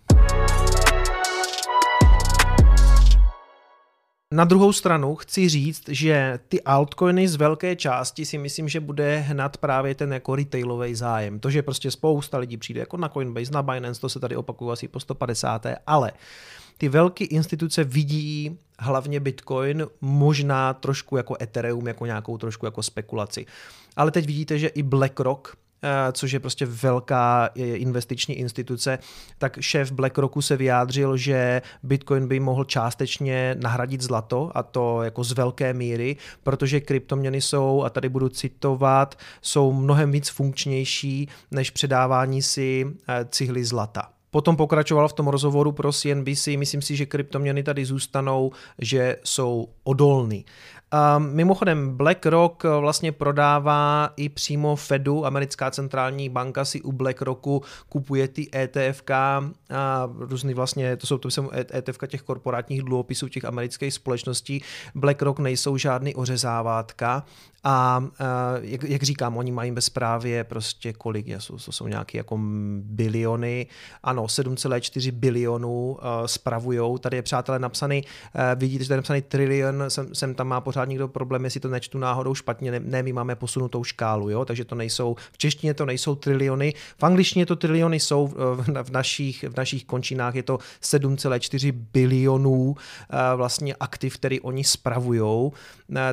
Na 4.34 4.46
druhou 4.46 4.74
stranu 4.74 5.16
chci 5.16 5.50
říct, 5.50 5.84
že 5.90 6.40
ty 6.48 6.62
altcoiny 6.62 7.28
z 7.28 7.36
velké 7.36 7.76
části 7.76 8.26
si 8.26 8.38
myslím, 8.38 8.70
že 8.70 8.80
bude 8.80 9.18
hnat 9.18 9.58
právě 9.58 9.96
ten 9.96 10.14
jako 10.14 10.36
retailový 10.36 10.96
zájem. 10.96 11.40
To, 11.40 11.50
že 11.50 11.62
prostě 11.62 11.92
spousta 11.92 12.38
lidí 12.38 12.58
přijde 12.58 12.80
jako 12.80 12.98
na 12.98 13.10
Coinbase, 13.10 13.52
na 13.52 13.64
Binance, 13.64 14.02
to 14.02 14.10
se 14.10 14.20
tady 14.20 14.36
opakuje 14.36 14.74
asi 14.74 14.88
po 14.88 15.00
150. 15.00 15.66
Ale 15.88 16.12
ty 16.78 16.90
velké 16.90 17.26
instituce 17.26 17.84
vidí 17.84 18.58
hlavně 18.80 19.20
Bitcoin, 19.20 19.88
možná 20.02 20.74
trošku 20.74 21.18
jako 21.18 21.36
Ethereum, 21.42 21.88
jako 21.88 22.06
nějakou 22.06 22.38
trošku 22.38 22.66
jako 22.66 22.84
spekulaci. 22.84 23.46
Ale 23.96 24.12
teď 24.12 24.26
vidíte, 24.26 24.60
že 24.60 24.68
i 24.68 24.84
BlackRock 24.84 25.58
což 26.12 26.32
je 26.32 26.40
prostě 26.40 26.66
velká 26.66 27.50
investiční 27.56 28.36
instituce, 28.36 29.00
tak 29.38 29.58
šéf 29.62 29.92
BlackRocku 29.92 30.42
se 30.42 30.58
vyjádřil, 30.58 31.18
že 31.18 31.62
Bitcoin 31.84 32.28
by 32.28 32.40
mohl 32.40 32.64
částečně 32.64 33.56
nahradit 33.60 34.02
zlato 34.02 34.52
a 34.56 34.64
to 34.64 35.04
jako 35.04 35.24
z 35.24 35.32
velké 35.32 35.74
míry, 35.74 36.18
protože 36.44 36.80
kryptoměny 36.80 37.42
jsou, 37.42 37.84
a 37.84 37.90
tady 37.90 38.10
budu 38.10 38.30
citovat, 38.30 39.16
jsou 39.42 39.74
mnohem 39.74 40.12
víc 40.12 40.30
funkčnější 40.30 41.30
než 41.52 41.70
předávání 41.70 42.42
si 42.42 42.86
eh, 43.08 43.26
cihly 43.30 43.66
zlata. 43.66 44.10
Potom 44.34 44.56
pokračoval 44.56 45.08
v 45.08 45.14
tom 45.14 45.28
rozhovoru 45.28 45.72
pro 45.72 45.94
CNBC, 45.94 46.48
myslím 46.48 46.82
si, 46.82 46.96
že 46.96 47.06
kryptoměny 47.06 47.64
tady 47.64 47.86
zůstanou, 47.86 48.52
že 48.80 49.18
jsou 49.24 49.68
odolný. 49.84 50.46
Mimochodem, 51.18 51.98
BlackRock 51.98 52.64
vlastně 52.64 53.12
prodává 53.12 54.10
i 54.16 54.30
přímo 54.30 54.76
Fedu, 54.76 55.26
americká 55.26 55.72
centrální 55.72 56.30
banka 56.30 56.66
si 56.66 56.82
u 56.82 56.92
BlackRocku 56.92 57.62
kupuje 57.90 58.28
ty 58.28 58.48
ETFK 58.56 59.12
a 59.12 59.52
různý 60.18 60.54
vlastně, 60.54 60.98
to 60.98 61.08
jsou, 61.08 61.18
to 61.18 61.32
jsou 61.32 61.50
ETFK 61.74 62.08
těch 62.08 62.22
korporátních 62.22 62.82
dluhopisů 62.82 63.28
těch 63.28 63.46
amerických 63.46 63.94
společností. 63.94 64.64
BlackRock 64.96 65.40
nejsou 65.40 65.78
žádný 65.78 66.16
ořezávátka 66.16 67.24
a 67.64 68.04
jak, 68.62 68.84
jak 68.84 69.04
říkám, 69.04 69.38
oni 69.38 69.52
mají 69.52 69.72
bezprávě 69.72 70.44
prostě 70.44 70.94
kolik, 70.94 71.28
jsou, 71.28 71.58
to 71.58 71.72
jsou 71.72 71.88
nějaké 71.88 72.18
jako 72.18 72.40
biliony, 72.82 73.68
ano, 74.04 74.26
7,4 74.26 75.12
bilionů 75.12 75.92
uh, 75.92 75.98
spravujou, 76.26 76.98
tady 76.98 77.18
je 77.18 77.22
přátelé 77.22 77.60
napsaný, 77.60 78.04
uh, 78.04 78.42
vidíte, 78.56 78.84
že 78.84 78.88
tady 78.88 78.96
je 78.96 78.98
napsaný 78.98 79.22
trilion, 79.22 79.84
jsem, 79.88 80.16
jsem 80.16 80.36
tam 80.36 80.48
má 80.48 80.62
pořád 80.62 80.86
někdo 80.86 81.08
problém, 81.08 81.44
jestli 81.44 81.60
to 81.60 81.68
nečtu 81.68 81.98
náhodou 81.98 82.36
špatně, 82.36 82.72
ne, 82.72 82.80
ne, 82.80 83.04
my 83.04 83.14
máme 83.14 83.36
posunutou 83.36 83.84
škálu, 83.84 84.30
jo, 84.30 84.46
takže 84.46 84.66
to 84.66 84.76
nejsou, 84.76 85.16
v 85.32 85.38
češtině 85.38 85.74
to 85.74 85.86
nejsou 85.86 86.16
triliony, 86.16 86.74
v 86.98 87.04
angličtině 87.04 87.46
to 87.46 87.56
triliony 87.56 88.00
jsou, 88.00 88.28
v, 88.28 88.84
v, 88.84 88.92
našich, 88.92 89.44
v 89.44 89.58
našich 89.58 89.86
končinách 89.86 90.36
je 90.36 90.44
to 90.44 90.58
7,4 90.82 91.72
bilionů 91.94 92.76
vlastně 93.36 93.76
aktiv, 93.76 94.18
který 94.18 94.42
oni 94.42 94.64
spravujou, 94.64 95.54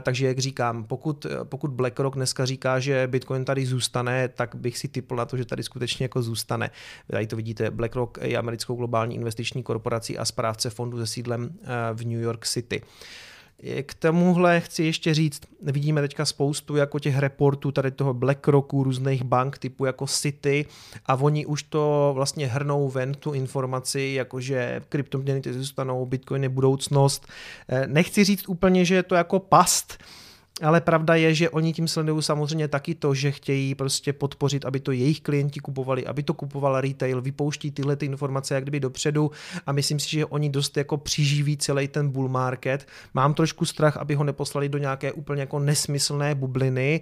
takže 0.00 0.26
jak 0.26 0.38
říkám, 0.38 0.84
pokud 0.84 1.26
pokud 1.44 1.70
BlackRock 1.70 2.16
dneska 2.16 2.44
říká, 2.44 2.80
že 2.80 3.06
Bitcoin 3.06 3.44
tady 3.44 3.66
zůstane, 3.66 4.28
tak 4.28 4.54
bych 4.54 4.78
si 4.78 4.88
typl 4.88 5.16
na 5.16 5.24
to, 5.24 5.36
že 5.36 5.44
tady 5.44 5.62
skutečně 5.62 6.04
jako 6.04 6.22
zůstane. 6.22 6.70
Tady 7.10 7.26
to 7.26 7.36
vidíte, 7.36 7.70
BlackRock 7.70 8.18
je 8.22 8.38
americkou 8.38 8.74
globální 8.74 9.14
investiční 9.14 9.62
korporací 9.62 10.18
a 10.18 10.24
správce 10.24 10.70
fondu 10.70 10.98
se 10.98 11.06
sídlem 11.06 11.50
eh, 11.62 11.66
v 11.92 12.06
New 12.06 12.20
York 12.20 12.46
City. 12.46 12.82
K 13.82 13.94
tomuhle 13.94 14.60
chci 14.60 14.84
ještě 14.84 15.14
říct, 15.14 15.42
vidíme 15.62 16.00
teďka 16.00 16.24
spoustu 16.24 16.76
jako 16.76 16.98
těch 16.98 17.18
reportů 17.18 17.72
tady 17.72 17.90
toho 17.90 18.14
BlackRocku, 18.14 18.84
různých 18.84 19.22
bank 19.22 19.58
typu 19.58 19.84
jako 19.84 20.06
City 20.06 20.66
a 21.06 21.14
oni 21.14 21.46
už 21.46 21.62
to 21.62 22.12
vlastně 22.14 22.46
hrnou 22.46 22.88
ven 22.88 23.14
tu 23.14 23.32
informaci, 23.32 24.12
jakože 24.14 24.82
kryptoměny 24.88 25.42
zůstanou, 25.50 26.06
Bitcoin 26.06 26.42
je 26.42 26.48
budoucnost. 26.48 27.26
Eh, 27.68 27.86
nechci 27.86 28.24
říct 28.24 28.48
úplně, 28.48 28.84
že 28.84 28.94
je 28.94 29.02
to 29.02 29.14
jako 29.14 29.38
past, 29.38 29.98
ale 30.62 30.80
pravda 30.80 31.14
je, 31.14 31.34
že 31.34 31.50
oni 31.50 31.72
tím 31.72 31.88
sledují 31.88 32.22
samozřejmě 32.22 32.68
taky 32.68 32.94
to, 32.94 33.14
že 33.14 33.30
chtějí 33.30 33.74
prostě 33.74 34.12
podpořit, 34.12 34.64
aby 34.64 34.80
to 34.80 34.92
jejich 34.92 35.20
klienti 35.20 35.60
kupovali, 35.60 36.06
aby 36.06 36.22
to 36.22 36.34
kupoval 36.34 36.80
retail, 36.80 37.22
vypouští 37.22 37.70
tyhle 37.70 37.96
ty 37.96 38.06
informace 38.06 38.54
jak 38.54 38.64
kdyby 38.64 38.80
dopředu 38.80 39.30
a 39.66 39.72
myslím 39.72 39.98
si, 39.98 40.10
že 40.10 40.26
oni 40.26 40.50
dost 40.50 40.76
jako 40.76 40.96
přiživí 40.96 41.56
celý 41.56 41.88
ten 41.88 42.08
bull 42.08 42.28
market. 42.28 42.86
Mám 43.14 43.34
trošku 43.34 43.64
strach, 43.64 43.96
aby 43.96 44.14
ho 44.14 44.24
neposlali 44.24 44.68
do 44.68 44.78
nějaké 44.78 45.12
úplně 45.12 45.40
jako 45.40 45.58
nesmyslné 45.58 46.34
bubliny, 46.34 47.00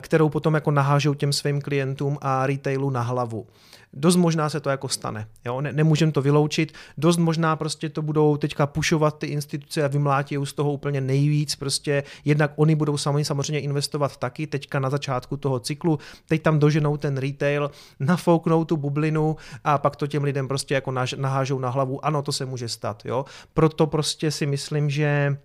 kterou 0.00 0.28
potom 0.28 0.54
jako 0.54 0.70
nahážou 0.70 1.14
těm 1.14 1.32
svým 1.32 1.60
klientům 1.60 2.18
a 2.20 2.46
retailu 2.46 2.90
na 2.90 3.02
hlavu. 3.02 3.46
dost 3.92 4.16
možná 4.16 4.48
se 4.48 4.60
to 4.60 4.70
jako 4.70 4.88
stane. 4.88 5.26
Jo? 5.44 5.60
Ne, 5.60 5.72
nemůžeme 5.72 6.12
to 6.12 6.22
vyloučit. 6.22 6.72
Dost 6.98 7.16
možná 7.16 7.56
prostě 7.56 7.88
to 7.88 8.02
budou 8.02 8.36
teďka 8.36 8.66
pušovat 8.66 9.18
ty 9.18 9.26
instituce 9.26 9.84
a 9.84 9.86
vymlátí 9.86 10.36
z 10.44 10.52
toho 10.52 10.72
úplně 10.72 11.00
nejvíc. 11.00 11.56
Prostě 11.56 12.02
jednak 12.24 12.52
oni 12.56 12.74
budou 12.74 12.96
sami 12.96 13.24
samozřejmě 13.24 13.60
investovat 13.60 14.16
taky 14.16 14.46
teďka 14.46 14.78
na 14.78 14.90
začátku 14.90 15.36
toho 15.36 15.60
cyklu. 15.60 15.98
Teď 16.28 16.42
tam 16.42 16.58
doženou 16.58 16.96
ten 16.96 17.16
retail, 17.16 17.70
nafouknou 18.00 18.64
tu 18.64 18.76
bublinu 18.76 19.36
a 19.64 19.78
pak 19.78 19.96
to 19.96 20.06
těm 20.06 20.24
lidem 20.24 20.48
prostě 20.48 20.74
jako 20.74 20.92
nahážou 21.16 21.58
na 21.58 21.70
hlavu. 21.70 22.04
Ano, 22.04 22.22
to 22.22 22.32
se 22.32 22.46
může 22.46 22.68
stát. 22.68 23.02
Jo? 23.04 23.24
Proto 23.54 23.86
prostě 23.86 24.30
si 24.30 24.46
myslím, 24.46 24.90
že 24.90 25.36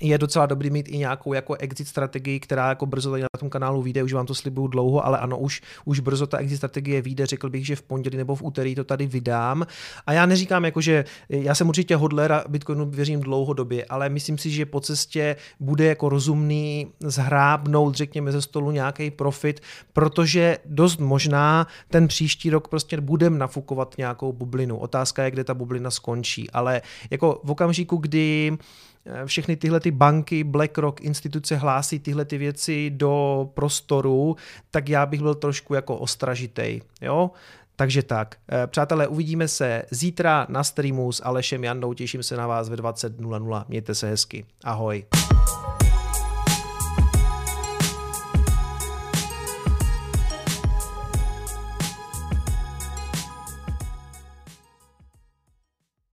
je 0.00 0.18
docela 0.18 0.46
dobrý 0.46 0.70
mít 0.70 0.88
i 0.88 0.98
nějakou 0.98 1.32
jako 1.32 1.54
exit 1.54 1.88
strategii, 1.88 2.40
která 2.40 2.68
jako 2.68 2.86
brzo 2.86 3.10
tady 3.10 3.22
na 3.22 3.28
tom 3.38 3.50
kanálu 3.50 3.82
vyjde, 3.82 4.02
už 4.02 4.12
vám 4.12 4.26
to 4.26 4.34
slibuju 4.34 4.66
dlouho, 4.66 5.06
ale 5.06 5.18
ano, 5.18 5.38
už, 5.38 5.62
už 5.84 6.00
brzo 6.00 6.26
ta 6.26 6.38
exit 6.38 6.56
strategie 6.56 7.02
vyjde, 7.02 7.26
řekl 7.26 7.50
bych, 7.50 7.66
že 7.66 7.76
v 7.76 7.82
pondělí 7.82 8.16
nebo 8.16 8.34
v 8.34 8.42
úterý 8.42 8.74
to 8.74 8.84
tady 8.84 9.06
vydám. 9.06 9.66
A 10.06 10.12
já 10.12 10.26
neříkám 10.26 10.64
jako, 10.64 10.80
že 10.80 11.04
já 11.28 11.54
jsem 11.54 11.68
určitě 11.68 11.96
hodler 11.96 12.44
Bitcoinu 12.48 12.90
věřím 12.90 13.20
dlouhodobě, 13.20 13.84
ale 13.84 14.08
myslím 14.08 14.38
si, 14.38 14.50
že 14.50 14.66
po 14.66 14.80
cestě 14.80 15.36
bude 15.60 15.84
jako 15.84 16.08
rozumný 16.08 16.86
zhrábnout, 17.00 17.94
řekněme, 17.94 18.32
ze 18.32 18.42
stolu 18.42 18.70
nějaký 18.70 19.10
profit, 19.10 19.60
protože 19.92 20.58
dost 20.64 21.00
možná 21.00 21.66
ten 21.88 22.08
příští 22.08 22.50
rok 22.50 22.68
prostě 22.68 23.00
budeme 23.00 23.38
nafukovat 23.38 23.94
nějakou 23.98 24.32
bublinu. 24.32 24.78
Otázka 24.78 25.24
je, 25.24 25.30
kde 25.30 25.44
ta 25.44 25.54
bublina 25.54 25.90
skončí, 25.90 26.50
ale 26.50 26.82
jako 27.10 27.40
v 27.44 27.50
okamžiku, 27.50 27.96
kdy 27.96 28.58
všechny 29.24 29.56
tyhle 29.56 29.80
ty 29.80 29.90
banky, 29.90 30.44
BlackRock, 30.44 31.00
instituce 31.00 31.56
hlásí 31.56 31.98
tyhle 31.98 32.24
ty 32.24 32.38
věci 32.38 32.90
do 32.90 33.46
prostoru, 33.54 34.36
tak 34.70 34.88
já 34.88 35.06
bych 35.06 35.20
byl 35.20 35.34
trošku 35.34 35.74
jako 35.74 35.96
ostražitej, 35.96 36.82
jo? 37.00 37.30
Takže 37.76 38.02
tak, 38.02 38.36
eh, 38.52 38.66
přátelé, 38.66 39.08
uvidíme 39.08 39.48
se 39.48 39.82
zítra 39.90 40.46
na 40.48 40.64
streamu 40.64 41.12
s 41.12 41.24
Alešem 41.24 41.64
Jandou, 41.64 41.94
těším 41.94 42.22
se 42.22 42.36
na 42.36 42.46
vás 42.46 42.68
ve 42.68 42.76
20.00, 42.76 43.64
mějte 43.68 43.94
se 43.94 44.08
hezky, 44.08 44.44
ahoj. 44.64 45.04